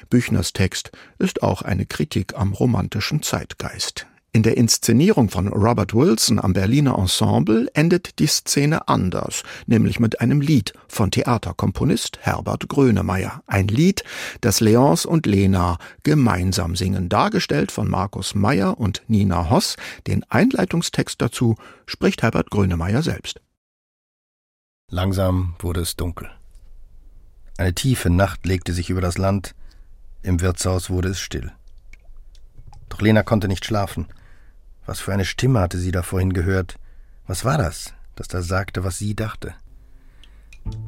Büchners 0.10 0.52
Text 0.52 0.92
ist 1.20 1.44
auch 1.44 1.62
eine 1.62 1.86
Kritik 1.86 2.34
am 2.36 2.54
romantischen 2.54 3.22
Zeitgeist. 3.22 4.08
In 4.36 4.44
der 4.44 4.58
Inszenierung 4.58 5.30
von 5.30 5.48
Robert 5.48 5.94
Wilson 5.94 6.42
am 6.42 6.52
Berliner 6.52 7.00
Ensemble 7.00 7.70
endet 7.74 8.20
die 8.20 8.28
Szene 8.28 8.86
anders, 8.90 9.44
nämlich 9.66 10.02
mit 10.02 10.20
einem 10.20 10.42
Lied 10.42 10.74
von 10.90 11.10
Theaterkomponist 11.10 12.18
Herbert 12.20 12.68
Grönemeyer. 12.68 13.44
Ein 13.48 13.70
Lied, 13.70 14.04
das 14.42 14.60
Leonce 14.60 15.06
und 15.06 15.26
Lena 15.26 15.78
gemeinsam 16.04 16.76
singen, 16.76 17.08
dargestellt 17.08 17.72
von 17.72 17.90
Markus 17.90 18.36
Meyer 18.36 18.78
und 18.78 19.04
Nina 19.08 19.50
Hoss. 19.50 19.78
Den 20.06 20.26
Einleitungstext 20.28 21.22
dazu 21.22 21.56
spricht 21.86 22.22
Herbert 22.22 22.52
Grönemeyer 22.52 23.04
selbst. 23.04 23.40
Langsam 24.92 25.56
wurde 25.60 25.80
es 25.80 25.96
dunkel. 25.96 26.30
Eine 27.58 27.74
tiefe 27.74 28.10
Nacht 28.10 28.46
legte 28.46 28.74
sich 28.74 28.90
über 28.90 29.00
das 29.00 29.18
Land, 29.18 29.56
im 30.24 30.42
Wirtshaus 30.42 30.90
wurde 30.90 31.08
es 31.08 31.22
still. 31.22 31.54
Doch 32.90 33.00
Lena 33.00 33.24
konnte 33.24 33.48
nicht 33.48 33.64
schlafen. 33.64 34.08
Was 34.86 35.00
für 35.00 35.14
eine 35.14 35.26
Stimme 35.26 35.60
hatte 35.60 35.80
sie 35.80 35.92
da 35.92 36.04
vorhin 36.04 36.34
gehört? 36.34 36.76
Was 37.28 37.44
war 37.44 37.58
das, 37.58 37.94
das 38.16 38.28
da 38.28 38.42
sagte, 38.42 38.84
was 38.84 39.00
sie 39.00 39.16
dachte? 39.16 39.54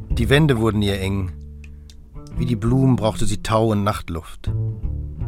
Die 0.09 0.29
Wände 0.29 0.59
wurden 0.59 0.81
ihr 0.81 0.99
eng. 0.99 1.31
Wie 2.35 2.45
die 2.45 2.55
Blumen 2.55 2.95
brauchte 2.95 3.25
sie 3.25 3.41
Tau 3.41 3.71
und 3.71 3.83
Nachtluft. 3.83 4.51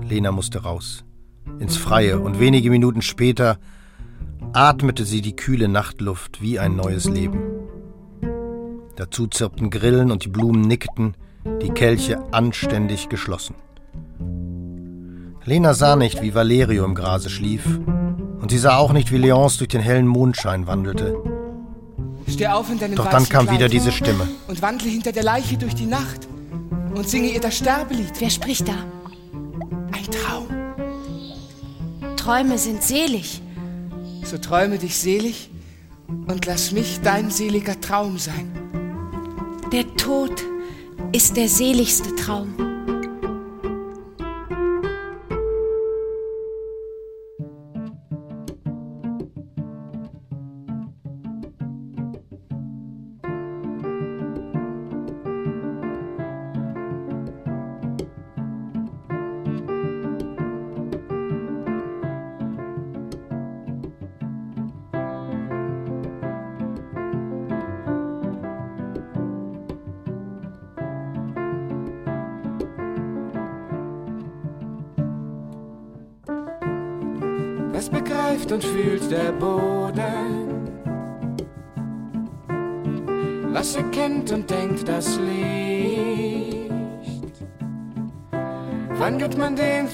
Lena 0.08 0.32
musste 0.32 0.64
raus, 0.64 1.04
ins 1.60 1.78
Freie, 1.78 2.20
und 2.20 2.40
wenige 2.40 2.70
Minuten 2.70 3.02
später 3.02 3.60
atmete 4.54 5.06
sie 5.06 5.22
die 5.22 5.36
kühle 5.36 5.68
Nachtluft 5.68 6.42
wie 6.42 6.60
ein 6.60 6.76
neues 6.76 7.06
Leben. 7.06 7.40
Dazu 8.96 9.28
zirpten 9.28 9.70
Grillen 9.70 10.12
und 10.12 10.26
die 10.26 10.30
Blumen 10.30 10.62
nickten, 10.62 11.16
die 11.62 11.70
Kelche 11.70 12.20
anständig 12.32 13.10
geschlossen. 13.10 13.56
Lena 15.46 15.74
sah 15.74 15.96
nicht, 15.96 16.22
wie 16.22 16.36
Valerio 16.36 16.86
im 16.86 16.96
Grase 16.96 17.30
schlief 17.30 17.80
und 18.42 18.52
sie 18.52 18.58
sah 18.58 18.78
auch 18.78 18.94
nicht, 18.94 19.12
wie 19.12 19.18
Leonce 19.18 19.58
durch 19.58 19.70
den 19.70 19.82
hellen 19.82 20.08
Mondschein 20.08 20.68
wandelte. 20.68 21.16
Steh 22.28 22.48
auf 22.48 22.70
in 22.70 22.80
deinem 22.80 22.96
Doch 22.96 23.10
dann 23.10 23.28
kam 23.28 23.50
wieder 23.50 23.70
diese 23.70 23.92
Stimme. 23.92 24.28
Und 24.48 24.62
wandle 24.62 24.90
hinter 24.90 25.12
der 25.12 25.24
Leiche 25.24 25.58
durch 25.58 25.76
die 25.76 25.86
Nacht 25.86 26.28
und 26.94 27.08
singe 27.08 27.30
ihr 27.30 27.42
das 27.42 27.58
Sterbelied. 27.58 28.14
Wer 28.20 28.30
spricht 28.30 28.68
da? 28.68 28.76
Ein 29.92 30.06
Traum. 30.12 30.48
Träume 32.16 32.58
sind 32.58 32.84
selig. 32.84 33.42
So 34.24 34.38
träume 34.38 34.78
dich 34.78 34.98
selig 34.98 35.50
und 36.28 36.46
lass 36.46 36.72
mich 36.72 37.00
dein 37.02 37.32
seliger 37.32 37.80
Traum 37.82 38.18
sein. 38.18 38.52
Der 39.72 39.96
Tod 39.96 40.44
ist 41.12 41.36
der 41.38 41.48
seligste 41.48 42.16
Traum. 42.16 42.69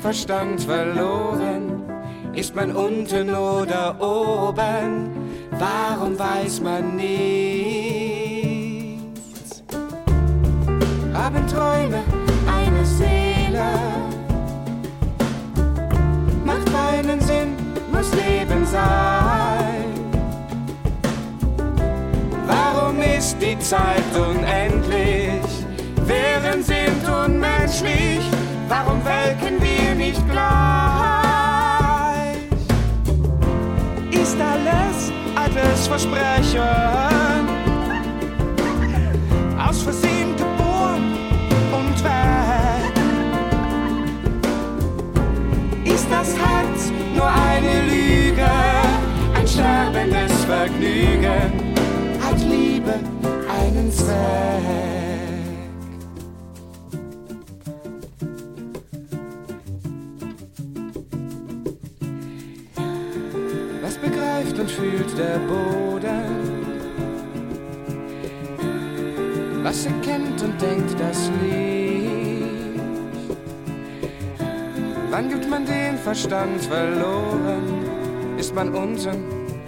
Verstand 0.05 0.61
verloren? 0.61 1.81
Ist 2.35 2.55
man 2.55 2.75
unten 2.75 3.33
oder 3.33 3.99
oben? 3.99 5.09
Warum 5.49 6.19
weiß 6.19 6.61
man 6.61 6.95
nichts? 6.95 7.23
Haben 11.11 11.47
Träume 11.47 12.03
eine 12.45 12.85
Seele? 12.85 13.65
Macht 16.45 16.71
keinen 16.71 17.19
Sinn, 17.19 17.55
muss 17.91 18.11
Leben 18.13 18.63
sein. 18.63 19.85
Warum 22.45 22.99
ist 22.99 23.37
die 23.41 23.57
Zeit 23.57 24.03
unendlich? 24.13 25.65
Wären 26.05 26.61
sind 26.61 27.03
unmenschlich? 27.09 28.35
Warum 28.67 28.99
welken 29.06 29.62
wir 29.62 29.93
nicht 29.93 30.21
gleich? 30.30 30.45
Ist 34.12 34.38
alles 34.41 35.12
altes 35.36 35.88
Versprechen? 35.88 36.62
Aus 39.58 39.84
Versehen 39.84 40.36
geboren 40.36 41.15
und 41.71 42.04
weg? 42.04 42.93
Ist 45.86 46.08
das 46.10 46.36
Herz 46.36 46.91
nur 47.15 47.28
eine 47.28 47.84
Lüge, 47.84 48.49
ein 49.36 49.47
sterbendes 49.47 50.43
Vergnügen? 50.45 51.75
Hat 52.19 52.39
Liebe 52.39 52.95
einen 53.47 53.91
Zweck? 53.91 55.14
Fühlt 64.95 65.17
der 65.17 65.39
Boden. 65.39 66.55
Was 69.63 69.86
erkennt 69.86 70.41
und 70.43 70.62
denkt 70.62 70.95
das 70.99 71.31
Licht? 71.41 72.45
Wann 75.10 75.29
gibt 75.29 75.49
man 75.49 75.65
den 75.65 75.97
Verstand 75.97 76.62
verloren? 76.62 77.86
Ist 78.38 78.53
man 78.53 78.69
unten 78.69 79.23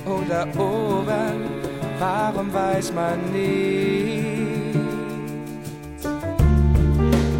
oder 0.05 0.47
oben? 0.57 1.49
Warum 1.99 2.53
weiß 2.53 2.93
man 2.93 3.19
nie? 3.33 4.73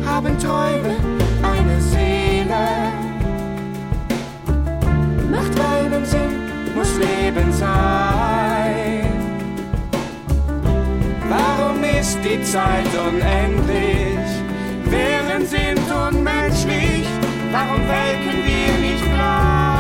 Haben 0.06 0.38
Träume 0.40 0.96
eine 1.44 1.82
Seele? 1.82 2.66
Macht 5.30 5.56
keinen 5.56 6.06
Sinn 6.06 6.37
muss 6.98 7.08
Leben 7.08 7.52
sein. 7.52 9.06
Warum 11.30 11.84
ist 11.84 12.18
die 12.24 12.42
Zeit 12.44 12.88
unendlich? 13.08 14.18
Wären 14.86 15.46
sind 15.46 15.82
unmenschlich, 15.92 17.06
warum 17.52 17.82
welken 17.88 18.44
wir 18.46 18.78
nicht 18.90 19.04
gleich? 19.14 19.78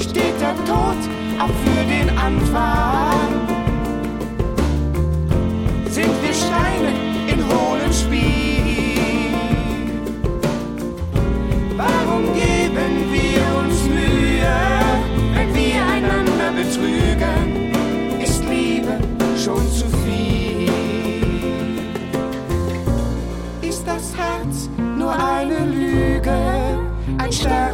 Steht 0.00 0.40
der 0.40 0.56
Tod 0.66 1.00
auch 1.38 1.54
für 1.64 1.84
den 1.84 2.08
Anfang? 2.18 3.28
Sind 5.88 6.14
wir 6.22 6.34
Steine 6.34 6.92
in 7.28 7.44
hohlem 7.46 7.92
Spiel? 7.92 8.52
Warum 11.76 12.34
geben 12.34 13.12
wir 13.12 13.31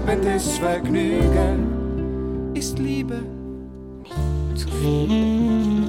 lebendes 0.08 0.56
Vergnügen 0.58 1.66
ist 2.54 2.78
Liebe 2.78 3.22
zu 4.54 4.68
viel. 4.68 5.88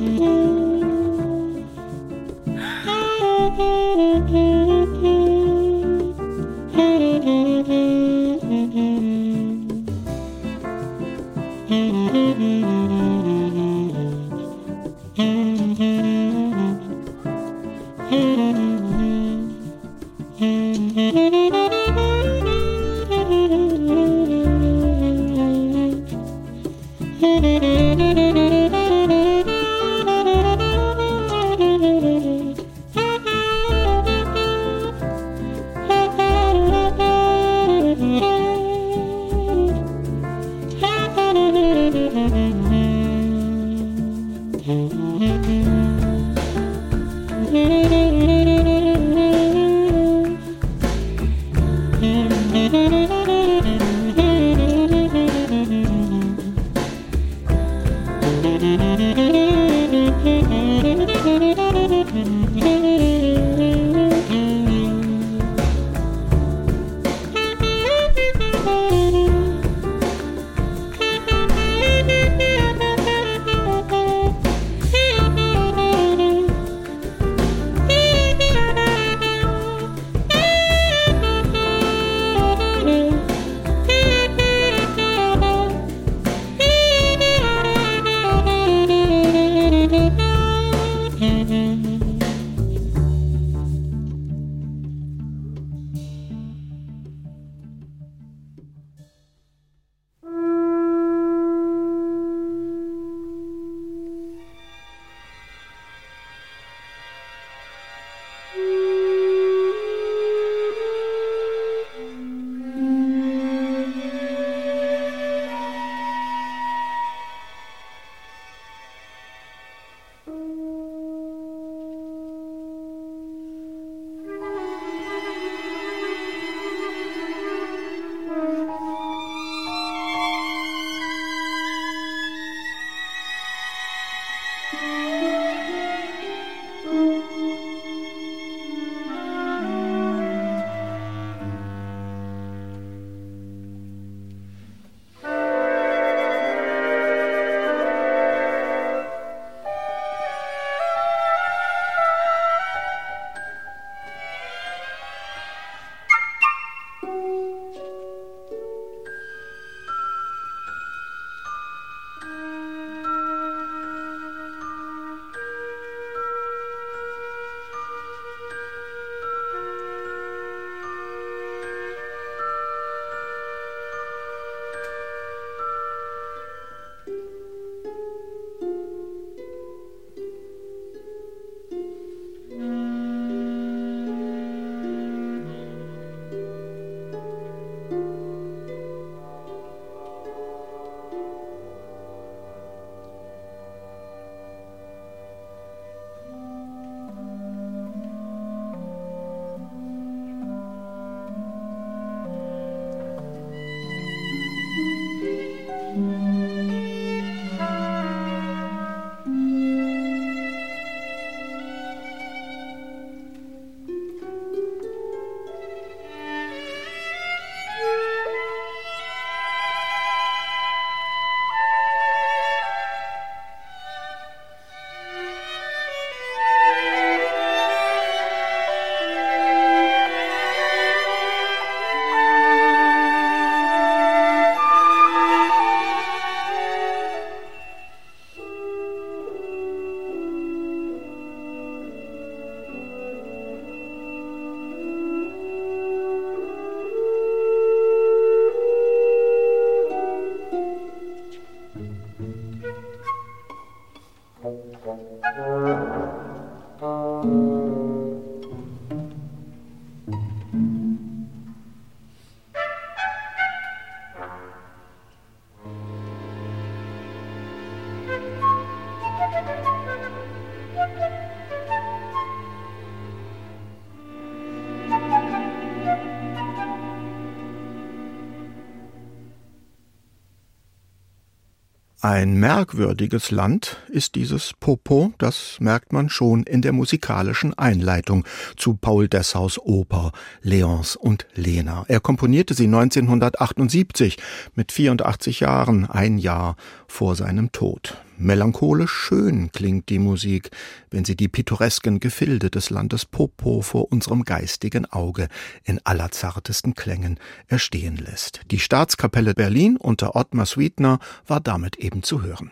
Ein 282.11 282.39
merkwürdiges 282.39 283.29
Land 283.29 283.77
ist 283.87 284.15
dieses 284.15 284.53
Popo, 284.59 285.13
das 285.19 285.57
merkt 285.59 285.93
man 285.93 286.09
schon 286.09 286.41
in 286.41 286.63
der 286.63 286.71
musikalischen 286.71 287.55
Einleitung 287.55 288.25
zu 288.57 288.73
Paul 288.73 289.07
Dessaus 289.07 289.59
Oper 289.59 290.11
Leons 290.41 290.95
und 290.95 291.27
Lena. 291.35 291.85
Er 291.87 291.99
komponierte 291.99 292.55
sie 292.55 292.65
1978 292.65 294.17
mit 294.55 294.71
84 294.71 295.41
Jahren, 295.41 295.85
ein 295.85 296.17
Jahr 296.17 296.55
vor 296.87 297.15
seinem 297.15 297.51
Tod. 297.51 297.95
Melancholisch 298.21 298.91
schön 298.91 299.49
klingt 299.53 299.87
die 299.87 299.97
Musik, 299.97 300.51
wenn 300.91 301.05
sie 301.05 301.15
die 301.15 301.29
pittoresken 301.29 302.01
Gefilde 302.01 302.49
des 302.49 302.69
Landes 302.69 303.05
Popo 303.05 303.61
vor 303.61 303.93
unserem 303.93 304.25
geistigen 304.25 304.85
Auge 304.85 305.29
in 305.63 305.79
allerzartesten 305.85 306.75
Klängen 306.75 307.17
erstehen 307.47 307.95
lässt. 307.95 308.41
Die 308.51 308.59
Staatskapelle 308.59 309.33
Berlin 309.33 309.77
unter 309.77 310.17
Ottmar 310.17 310.45
Sweetner 310.45 310.99
war 311.27 311.39
damit 311.39 311.77
eben 311.77 312.03
zu 312.03 312.21
hören. 312.21 312.51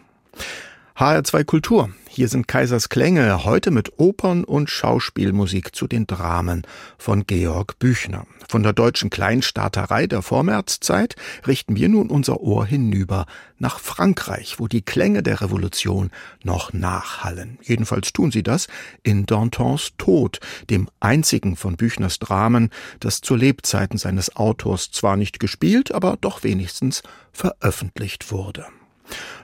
HR2 0.98 1.44
Kultur. 1.44 1.92
Hier 2.10 2.28
sind 2.28 2.48
Kaisers 2.48 2.90
Klänge, 2.90 3.46
heute 3.46 3.70
mit 3.70 4.00
Opern 4.00 4.44
und 4.44 4.68
Schauspielmusik 4.68 5.76
zu 5.76 5.86
den 5.86 6.08
Dramen 6.08 6.64
von 6.98 7.28
Georg 7.28 7.78
Büchner. 7.78 8.26
Von 8.50 8.64
der 8.64 8.74
deutschen 8.74 9.12
Kleinstaaterei 9.12 10.08
der 10.08 10.24
Vormärzzeit 10.24 11.16
richten 11.46 11.76
wir 11.76 11.88
nun 11.88 12.10
unser 12.10 12.42
Ohr 12.42 12.66
hinüber 12.66 13.28
nach 13.60 13.80
Frankreich, 13.80 14.56
wo 14.58 14.68
die 14.68 14.82
Klänge 14.82 15.22
der 15.22 15.42
Revolution 15.42 16.10
noch 16.44 16.74
nachhallen. 16.74 17.60
Jedenfalls 17.62 18.12
tun 18.12 18.32
sie 18.32 18.42
das 18.42 18.66
in 19.04 19.28
Dantons 19.28 19.92
Tod, 20.00 20.40
dem 20.72 20.90
einzigen 21.00 21.58
von 21.58 21.78
Büchners 21.78 22.18
Dramen, 22.18 22.72
das 23.00 23.22
zu 23.22 23.36
Lebzeiten 23.36 24.00
seines 24.00 24.36
Autors 24.36 24.90
zwar 24.90 25.16
nicht 25.16 25.40
gespielt, 25.40 25.92
aber 25.92 26.18
doch 26.20 26.42
wenigstens 26.42 27.04
veröffentlicht 27.34 28.32
wurde. 28.32 28.66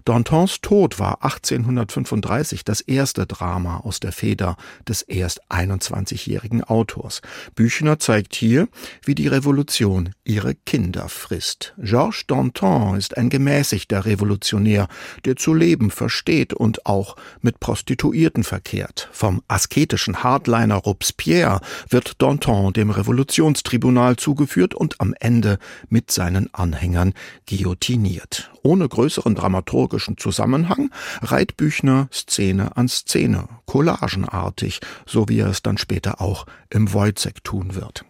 Dantons 0.06 0.60
Tod 0.62 1.00
war 1.00 1.24
1835 1.24 2.66
das 2.66 2.82
erste 2.82 3.26
Drama 3.26 3.78
aus 3.78 4.00
der 4.00 4.12
Feder 4.12 4.58
des 4.88 5.02
erst 5.02 5.50
21-jährigen 5.50 6.64
Autors. 6.64 7.22
Büchner 7.56 8.00
zeigt 8.00 8.36
hier, 8.36 8.68
wie 9.06 9.16
die 9.16 9.28
Revolution 9.28 10.10
ihre 10.26 10.56
Kinder 10.56 11.08
frisst. 11.08 11.74
Georges 11.78 12.26
Danton 12.28 12.98
ist 12.98 13.18
ein 13.18 13.30
gemäßigter 13.30 14.06
Revolutionär, 14.06 14.88
der 15.26 15.38
zu 15.38 15.54
leben 15.54 15.90
versteht 15.90 16.54
und 16.54 16.86
auch 16.86 17.16
mit 17.42 17.60
Prostituierten 17.60 18.44
verkehrt. 18.44 19.10
Vom 19.12 19.42
asketischen 19.48 20.24
Hardliner 20.24 20.76
Robespierre 20.76 21.62
wird 21.90 22.22
Danton 22.22 22.74
dem 22.74 22.90
Revolutionstribunal 22.90 24.18
zugeführt 24.18 24.74
und 24.76 25.00
am 25.00 25.14
Ende 25.20 25.60
mit 25.90 26.12
seinen 26.12 26.54
Anhängern 26.54 27.14
guillotiniert. 27.48 28.52
Ohne 28.64 28.88
größeren 28.88 29.36
dramaturgischen 29.54 30.18
Zusammenhang 30.18 30.90
reiht 31.22 31.58
Büchner 31.58 32.08
Szene 32.12 32.76
an 32.76 32.88
Szene, 32.88 33.48
collagenartig, 33.66 34.80
so 35.06 35.30
wie 35.30 35.40
er 35.40 35.48
es 35.48 35.62
dann 35.62 35.78
später 35.78 36.22
auch 36.22 36.46
im 36.70 36.92
Wojzeck 36.92 37.44
tun 37.44 37.76
wird. 37.76 38.04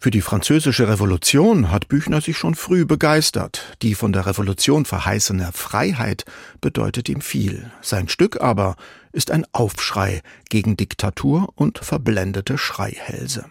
Für 0.00 0.12
die 0.12 0.20
französische 0.20 0.88
Revolution 0.88 1.72
hat 1.72 1.88
Büchner 1.88 2.20
sich 2.20 2.36
schon 2.38 2.54
früh 2.54 2.84
begeistert. 2.84 3.76
Die 3.82 3.96
von 3.96 4.12
der 4.12 4.26
Revolution 4.26 4.84
verheißene 4.84 5.50
Freiheit 5.52 6.24
bedeutet 6.60 7.08
ihm 7.08 7.20
viel. 7.20 7.68
Sein 7.82 8.08
Stück 8.08 8.40
aber 8.40 8.76
ist 9.12 9.32
ein 9.32 9.44
Aufschrei 9.50 10.22
gegen 10.48 10.76
Diktatur 10.76 11.48
und 11.56 11.78
verblendete 11.78 12.58
Schreihälse. 12.58 13.46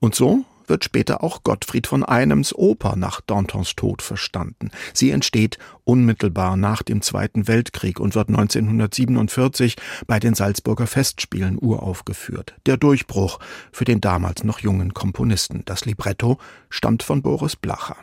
Und 0.00 0.16
so 0.16 0.44
wird 0.66 0.84
später 0.84 1.22
auch 1.22 1.42
Gottfried 1.42 1.86
von 1.86 2.04
Einems 2.04 2.54
Oper 2.54 2.96
nach 2.96 3.20
Dantons 3.20 3.74
Tod 3.74 4.02
verstanden. 4.02 4.70
Sie 4.92 5.10
entsteht 5.10 5.58
unmittelbar 5.84 6.56
nach 6.56 6.82
dem 6.82 7.02
Zweiten 7.02 7.48
Weltkrieg 7.48 8.00
und 8.00 8.14
wird 8.14 8.28
1947 8.28 9.76
bei 10.06 10.18
den 10.18 10.34
Salzburger 10.34 10.86
Festspielen 10.86 11.58
uraufgeführt. 11.60 12.54
Der 12.66 12.76
Durchbruch 12.76 13.38
für 13.72 13.84
den 13.84 14.00
damals 14.00 14.44
noch 14.44 14.60
jungen 14.60 14.94
Komponisten. 14.94 15.62
Das 15.64 15.84
Libretto 15.84 16.38
stammt 16.70 17.02
von 17.02 17.22
Boris 17.22 17.56
Blacher. 17.56 17.96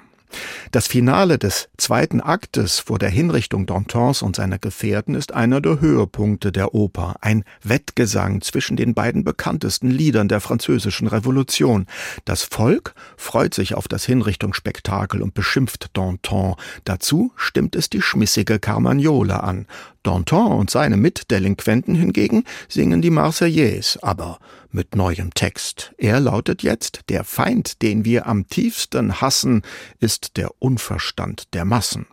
Das 0.72 0.88
Finale 0.88 1.38
des 1.38 1.70
zweiten 1.78 2.22
Aktes 2.22 2.80
vor 2.80 3.00
der 3.00 3.10
Hinrichtung 3.10 3.66
Dantons 3.66 4.22
und 4.22 4.36
seiner 4.36 4.60
Gefährten 4.60 5.16
ist 5.16 5.34
einer 5.34 5.62
der 5.62 5.82
Höhepunkte 5.82 6.52
der 6.52 6.74
Oper, 6.74 7.16
ein 7.22 7.44
Wettgesang 7.64 8.42
zwischen 8.42 8.78
den 8.78 8.94
beiden 8.94 9.24
bekanntesten 9.24 9.90
Liedern 9.90 10.28
der 10.28 10.42
französischen 10.42 11.08
Revolution. 11.08 11.88
Das 12.26 12.44
Volk 12.44 12.94
freut 13.18 13.54
sich 13.54 13.76
auf 13.76 13.88
das 13.88 14.06
Hinrichtungsspektakel 14.06 15.22
und 15.22 15.34
beschimpft 15.34 15.90
Danton. 15.94 16.56
Dazu 16.86 17.32
stimmt 17.36 17.76
es 17.76 17.90
die 17.90 18.02
schmissige 18.02 18.60
Carmagnole 18.60 19.44
an. 19.44 19.68
Danton 20.04 20.54
und 20.54 20.70
seine 20.70 20.98
Mitdelinquenten 20.98 21.96
hingegen 21.96 22.44
singen 22.68 23.02
die 23.02 23.10
Marseillaise, 23.10 24.02
aber 24.02 24.40
mit 24.72 24.96
neuem 24.96 25.34
Text. 25.34 25.94
Er 25.98 26.20
lautet 26.20 26.64
jetzt, 26.64 27.02
der 27.10 27.24
Feind, 27.24 27.82
den 27.82 28.06
wir 28.06 28.26
am 28.26 28.48
tiefsten 28.48 29.22
hassen, 29.22 29.64
ist 30.00 30.38
der 30.38 30.52
Unverstand 30.60 31.54
der 31.54 31.66
Massen. 31.66 32.08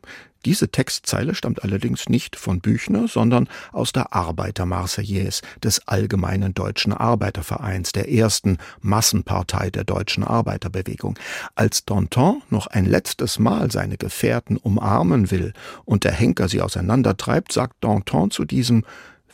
Diese 0.45 0.69
Textzeile 0.69 1.35
stammt 1.35 1.65
allerdings 1.65 2.09
nicht 2.09 2.37
von 2.37 2.61
Büchner, 2.61 3.09
sondern 3.09 3.49
aus 3.73 3.93
der 3.93 4.15
Arbeiter-Marseillaise 4.15 5.43
des 5.63 5.87
Allgemeinen 5.89 6.55
Deutschen 6.55 6.93
Arbeitervereins, 6.93 7.93
der 7.93 8.11
ersten 8.11 8.59
Massenpartei 8.81 9.71
der 9.71 9.85
deutschen 9.85 10.23
Arbeiterbewegung. 10.23 11.19
Als 11.55 11.85
Danton 11.85 12.43
noch 12.51 12.69
ein 12.69 12.87
letztes 12.87 13.39
Mal 13.39 13.71
seine 13.71 13.97
Gefährten 13.97 14.57
umarmen 14.57 15.31
will 15.31 15.53
und 15.85 16.05
der 16.05 16.13
Henker 16.13 16.49
sie 16.49 16.63
auseinandertreibt, 16.63 17.53
sagt 17.53 17.77
Danton 17.81 18.31
zu 18.31 18.45
diesem 18.45 18.85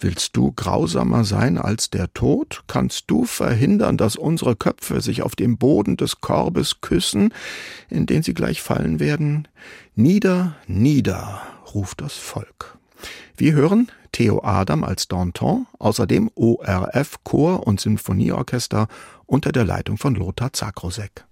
Willst 0.05 0.37
du 0.37 0.53
grausamer 0.53 1.25
sein 1.25 1.57
als 1.57 1.89
der 1.89 2.13
Tod? 2.13 2.63
Kannst 2.67 3.05
du 3.07 3.25
verhindern, 3.25 3.97
dass 3.97 4.17
unsere 4.17 4.55
Köpfe 4.55 5.01
sich 5.01 5.23
auf 5.23 5.35
dem 5.35 5.57
Boden 5.57 5.97
des 5.97 6.21
Korbes 6.21 6.83
küssen, 6.83 7.33
in 7.89 8.05
den 8.05 8.23
sie 8.23 8.35
gleich 8.35 8.61
fallen 8.61 9.01
werden? 9.01 9.49
Nieder, 9.95 10.57
nieder, 10.67 11.41
ruft 11.75 12.03
das 12.03 12.13
Volk. 12.13 12.77
Wir 13.35 13.55
hören 13.55 13.91
Theo 14.13 14.45
Adam 14.45 14.85
als 14.85 15.09
Danton, 15.09 15.67
außerdem 15.79 16.31
ORF 16.35 17.25
Chor 17.25 17.67
und 17.67 17.81
Sinfonieorchester 17.81 18.89
unter 19.25 19.53
der 19.53 19.65
Leitung 19.65 19.97
von 19.97 20.15
Lothar 20.17 20.53
Zakrosek. 20.53 21.25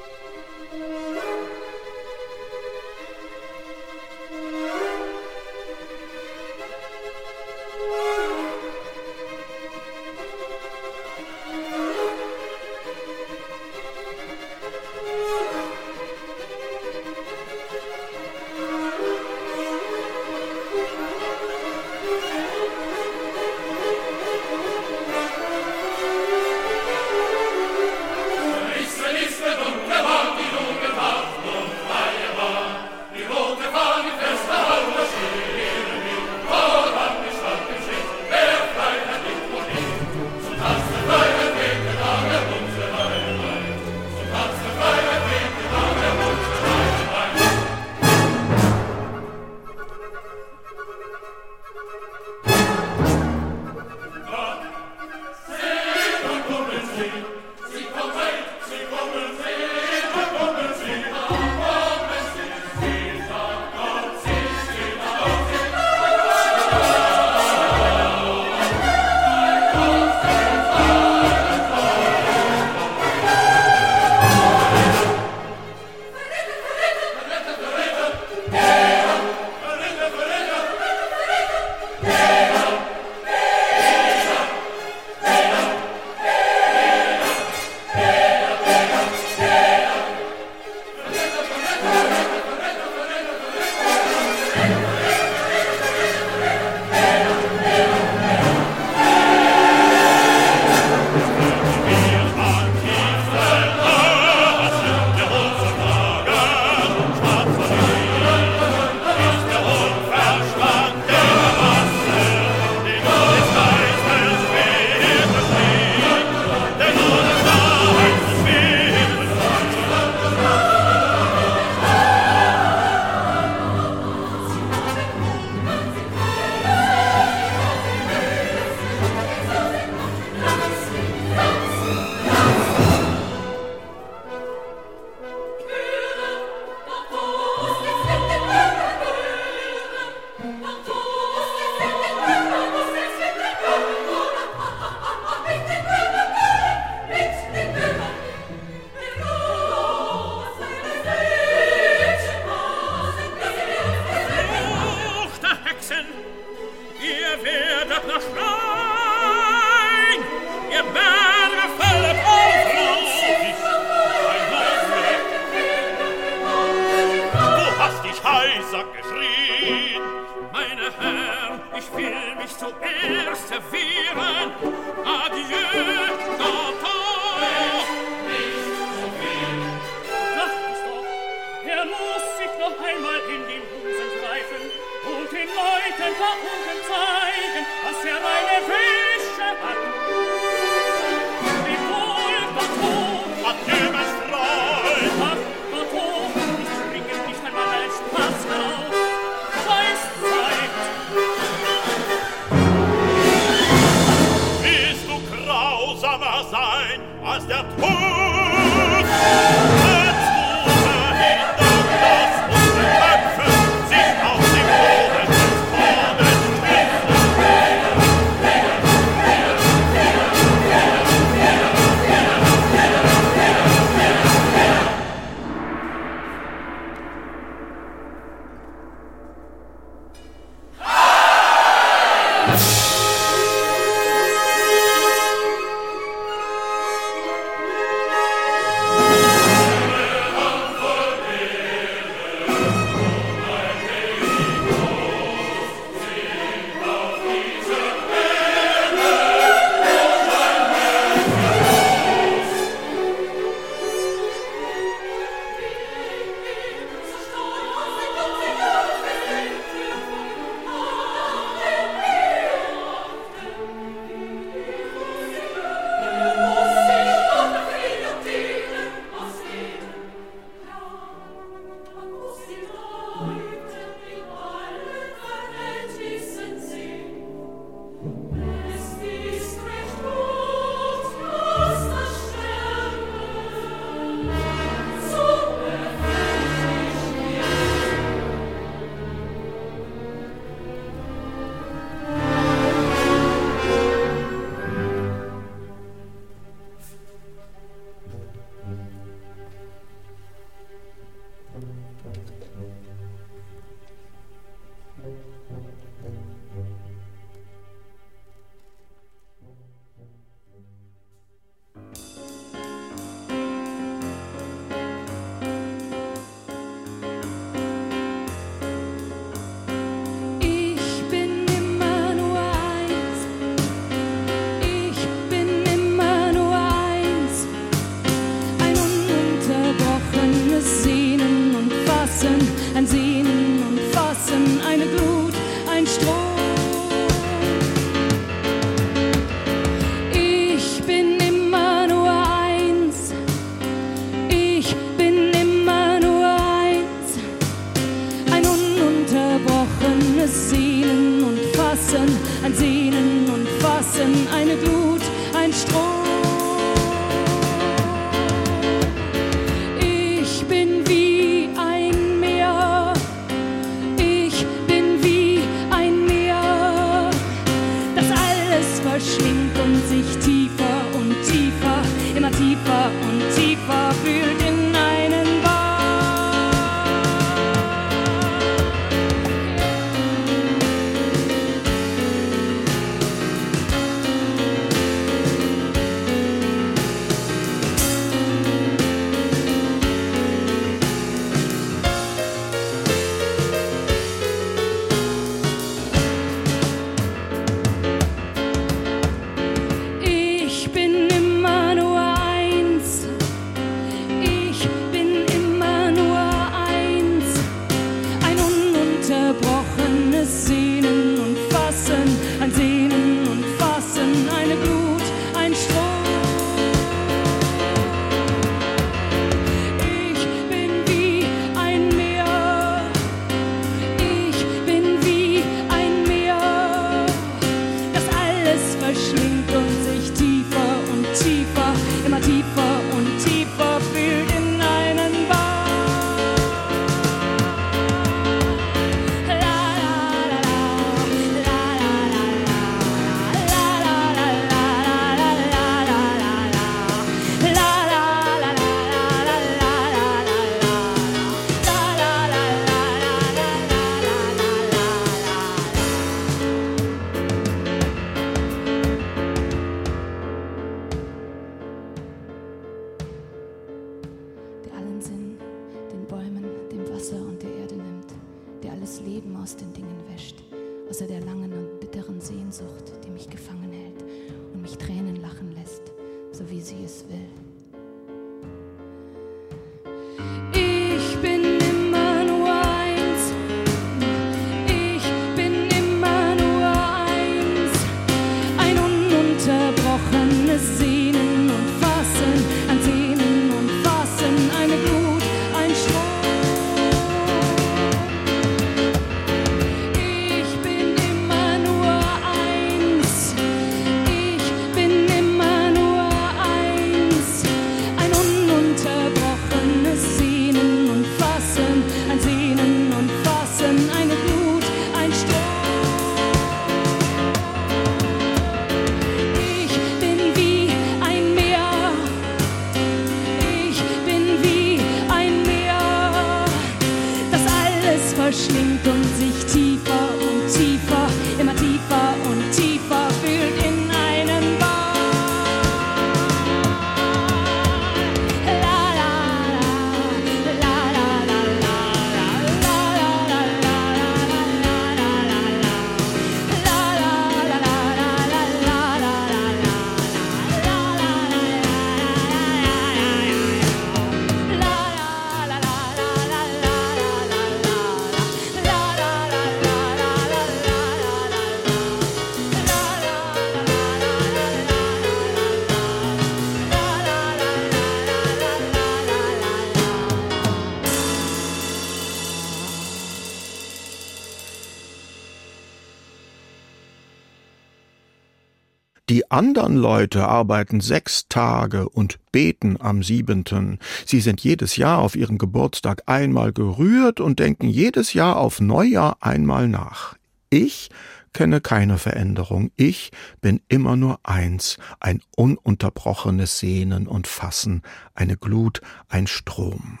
Die 579.30 579.36
andern 579.36 579.76
Leute 579.76 580.26
arbeiten 580.26 580.80
sechs 580.80 581.28
Tage 581.28 581.88
und 581.88 582.18
beten 582.32 582.76
am 582.80 583.04
siebenten. 583.04 583.78
Sie 584.04 584.20
sind 584.20 584.40
jedes 584.40 584.76
Jahr 584.76 584.98
auf 584.98 585.14
ihren 585.14 585.38
Geburtstag 585.38 586.02
einmal 586.06 586.52
gerührt 586.52 587.20
und 587.20 587.38
denken 587.38 587.68
jedes 587.68 588.12
Jahr 588.12 588.38
auf 588.38 588.60
Neujahr 588.60 589.18
einmal 589.20 589.68
nach. 589.68 590.16
Ich 590.50 590.90
kenne 591.32 591.60
keine 591.60 591.98
Veränderung. 591.98 592.72
Ich 592.74 593.12
bin 593.40 593.60
immer 593.68 593.94
nur 593.94 594.18
eins, 594.24 594.78
ein 594.98 595.22
ununterbrochenes 595.36 596.58
Sehnen 596.58 597.06
und 597.06 597.28
Fassen, 597.28 597.82
eine 598.14 598.36
Glut, 598.36 598.80
ein 599.08 599.28
Strom. 599.28 600.00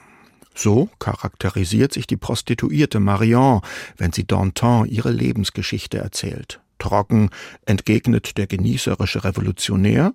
So 0.56 0.88
charakterisiert 0.98 1.92
sich 1.92 2.08
die 2.08 2.16
Prostituierte 2.16 2.98
Marion, 2.98 3.60
wenn 3.96 4.12
sie 4.12 4.26
Danton 4.26 4.88
ihre 4.88 5.12
Lebensgeschichte 5.12 5.98
erzählt. 5.98 6.60
Trocken 6.80 7.30
entgegnet 7.64 8.36
der 8.36 8.48
genießerische 8.48 9.22
Revolutionär, 9.22 10.12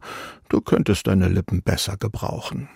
du 0.49 0.59
könntest 0.59 1.07
deine 1.07 1.29
Lippen 1.29 1.61
besser 1.61 1.95
gebrauchen. 1.95 2.67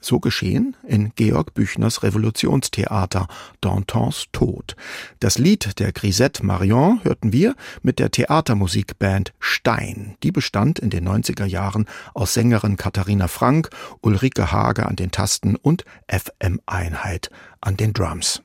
So 0.00 0.20
geschehen 0.20 0.76
in 0.86 1.12
Georg 1.16 1.54
Büchners 1.54 2.02
Revolutionstheater 2.02 3.26
Dantons 3.60 4.26
Tod. 4.30 4.76
Das 5.20 5.38
Lied 5.38 5.80
der 5.80 5.92
Grisette 5.92 6.44
Marion 6.44 7.02
hörten 7.02 7.32
wir 7.32 7.56
mit 7.82 7.98
der 7.98 8.10
Theatermusikband 8.10 9.32
Stein. 9.40 10.16
Die 10.22 10.32
bestand 10.32 10.78
in 10.78 10.90
den 10.90 11.08
90er 11.08 11.46
Jahren 11.46 11.86
aus 12.14 12.34
Sängerin 12.34 12.76
Katharina 12.76 13.26
Frank, 13.26 13.70
Ulrike 14.00 14.52
Hage 14.52 14.86
an 14.86 14.96
den 14.96 15.10
Tasten 15.10 15.56
und 15.56 15.84
FM 16.08 16.60
Einheit 16.66 17.30
an 17.60 17.76
den 17.76 17.92
Drums. 17.92 18.42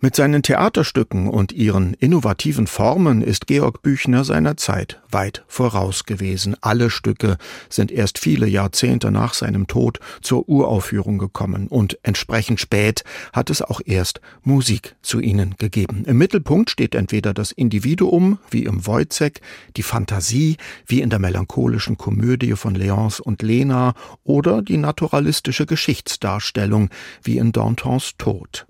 Mit 0.00 0.14
seinen 0.14 0.42
Theaterstücken 0.42 1.28
und 1.28 1.52
ihren 1.52 1.94
innovativen 1.94 2.66
Formen 2.66 3.22
ist 3.22 3.46
Georg 3.46 3.80
Büchner 3.80 4.24
seiner 4.24 4.58
Zeit 4.58 5.00
weit 5.10 5.44
voraus 5.48 6.04
gewesen. 6.04 6.54
Alle 6.60 6.90
Stücke 6.90 7.38
sind 7.70 7.90
erst 7.90 8.18
viele 8.18 8.46
Jahrzehnte 8.46 9.10
nach 9.10 9.32
seinem 9.32 9.66
Tod 9.66 9.98
zur 10.20 10.46
Uraufführung 10.50 11.16
gekommen 11.16 11.68
und 11.68 11.98
entsprechend 12.02 12.60
spät 12.60 13.04
hat 13.32 13.48
es 13.48 13.62
auch 13.62 13.80
erst 13.84 14.20
Musik 14.42 14.96
zu 15.00 15.20
ihnen 15.20 15.54
gegeben. 15.56 16.04
Im 16.06 16.18
Mittelpunkt 16.18 16.68
steht 16.68 16.94
entweder 16.94 17.32
das 17.32 17.50
Individuum, 17.50 18.38
wie 18.50 18.64
im 18.64 18.86
Wojzeck, 18.86 19.40
die 19.78 19.82
Fantasie, 19.82 20.58
wie 20.86 21.00
in 21.00 21.08
der 21.08 21.18
melancholischen 21.18 21.96
Komödie 21.96 22.52
von 22.52 22.74
Leonce 22.74 23.20
und 23.20 23.40
Lena 23.40 23.94
oder 24.24 24.60
die 24.60 24.76
naturalistische 24.76 25.64
Geschichtsdarstellung, 25.64 26.90
wie 27.22 27.38
in 27.38 27.52
Dantons 27.52 28.12
Tod. 28.18 28.66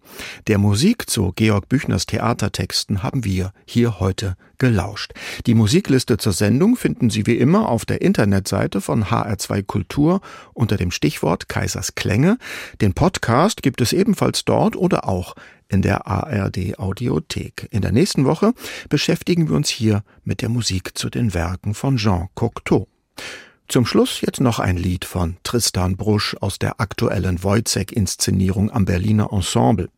Der 0.46 0.58
Musik 0.58 1.10
zu 1.16 1.32
Georg 1.34 1.70
Büchners 1.70 2.04
Theatertexten 2.04 3.02
haben 3.02 3.24
wir 3.24 3.54
hier 3.64 4.00
heute 4.00 4.36
gelauscht. 4.58 5.14
Die 5.46 5.54
Musikliste 5.54 6.18
zur 6.18 6.34
Sendung 6.34 6.76
finden 6.76 7.08
Sie 7.08 7.26
wie 7.26 7.38
immer 7.38 7.70
auf 7.70 7.86
der 7.86 8.02
Internetseite 8.02 8.82
von 8.82 9.04
HR2 9.04 9.62
Kultur 9.62 10.20
unter 10.52 10.76
dem 10.76 10.90
Stichwort 10.90 11.48
Kaisers 11.48 11.94
Klänge. 11.94 12.36
Den 12.82 12.92
Podcast 12.92 13.62
gibt 13.62 13.80
es 13.80 13.94
ebenfalls 13.94 14.44
dort 14.44 14.76
oder 14.76 15.08
auch 15.08 15.34
in 15.68 15.80
der 15.80 16.06
ARD 16.06 16.78
Audiothek. 16.78 17.66
In 17.70 17.80
der 17.80 17.92
nächsten 17.92 18.26
Woche 18.26 18.52
beschäftigen 18.90 19.48
wir 19.48 19.56
uns 19.56 19.70
hier 19.70 20.02
mit 20.22 20.42
der 20.42 20.50
Musik 20.50 20.98
zu 20.98 21.08
den 21.08 21.32
Werken 21.32 21.72
von 21.72 21.96
Jean 21.96 22.28
Cocteau. 22.34 22.88
Zum 23.68 23.86
Schluss 23.86 24.20
jetzt 24.20 24.40
noch 24.40 24.58
ein 24.58 24.76
Lied 24.76 25.06
von 25.06 25.38
Tristan 25.44 25.96
Brusch 25.96 26.36
aus 26.42 26.58
der 26.58 26.78
aktuellen 26.78 27.42
Wojzeck-Inszenierung 27.42 28.70
am 28.70 28.84
Berliner 28.84 29.32
Ensemble. 29.32 29.88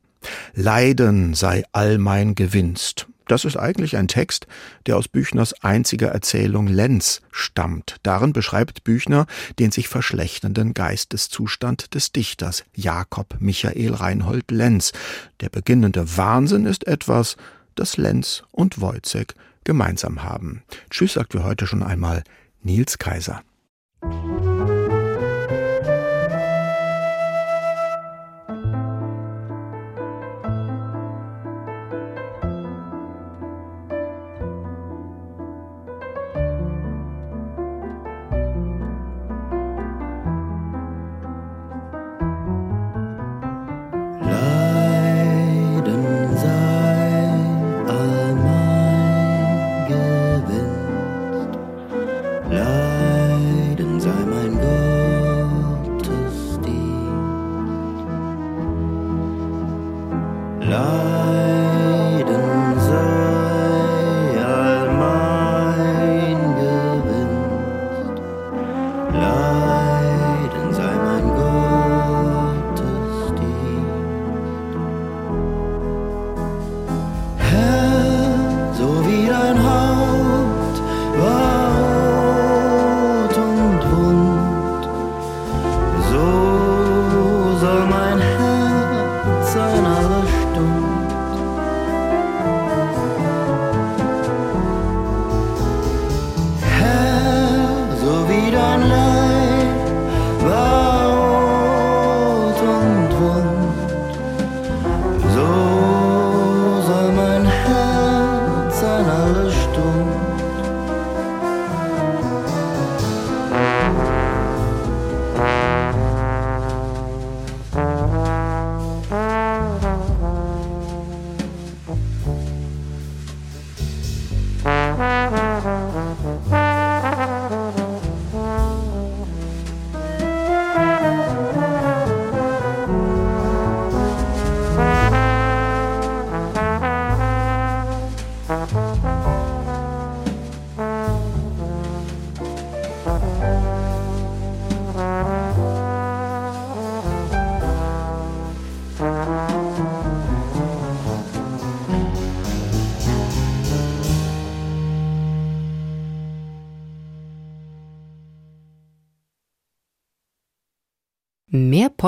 Leiden 0.54 1.34
sei 1.34 1.64
all 1.72 1.98
mein 1.98 2.34
Gewinst. 2.34 3.06
Das 3.28 3.44
ist 3.44 3.58
eigentlich 3.58 3.96
ein 3.96 4.08
Text, 4.08 4.46
der 4.86 4.96
aus 4.96 5.06
Büchners 5.06 5.52
einziger 5.62 6.08
Erzählung 6.08 6.66
Lenz 6.66 7.20
stammt. 7.30 7.96
Darin 8.02 8.32
beschreibt 8.32 8.84
Büchner 8.84 9.26
den 9.58 9.70
sich 9.70 9.88
verschlechternden 9.88 10.72
Geisteszustand 10.72 11.94
des 11.94 12.12
Dichters 12.12 12.64
Jakob 12.74 13.36
Michael 13.38 13.94
Reinhold 13.94 14.50
Lenz. 14.50 14.92
Der 15.40 15.50
beginnende 15.50 16.16
Wahnsinn 16.16 16.64
ist 16.64 16.86
etwas, 16.86 17.36
das 17.74 17.98
Lenz 17.98 18.42
und 18.50 18.80
Wojzeck 18.80 19.34
gemeinsam 19.64 20.22
haben. 20.22 20.62
Tschüss 20.90 21.12
sagt 21.12 21.32
für 21.32 21.44
heute 21.44 21.66
schon 21.66 21.82
einmal 21.82 22.24
Nils 22.62 22.98
Kaiser. 22.98 23.42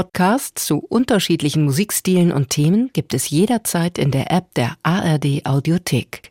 Podcasts 0.01 0.64
zu 0.64 0.78
unterschiedlichen 0.78 1.62
Musikstilen 1.62 2.32
und 2.32 2.48
Themen 2.48 2.88
gibt 2.94 3.12
es 3.12 3.28
jederzeit 3.28 3.98
in 3.98 4.11
der 4.11 4.30
App 4.30 4.46
der 4.55 4.76
ARD 4.82 5.44
Audiothek. 5.44 6.22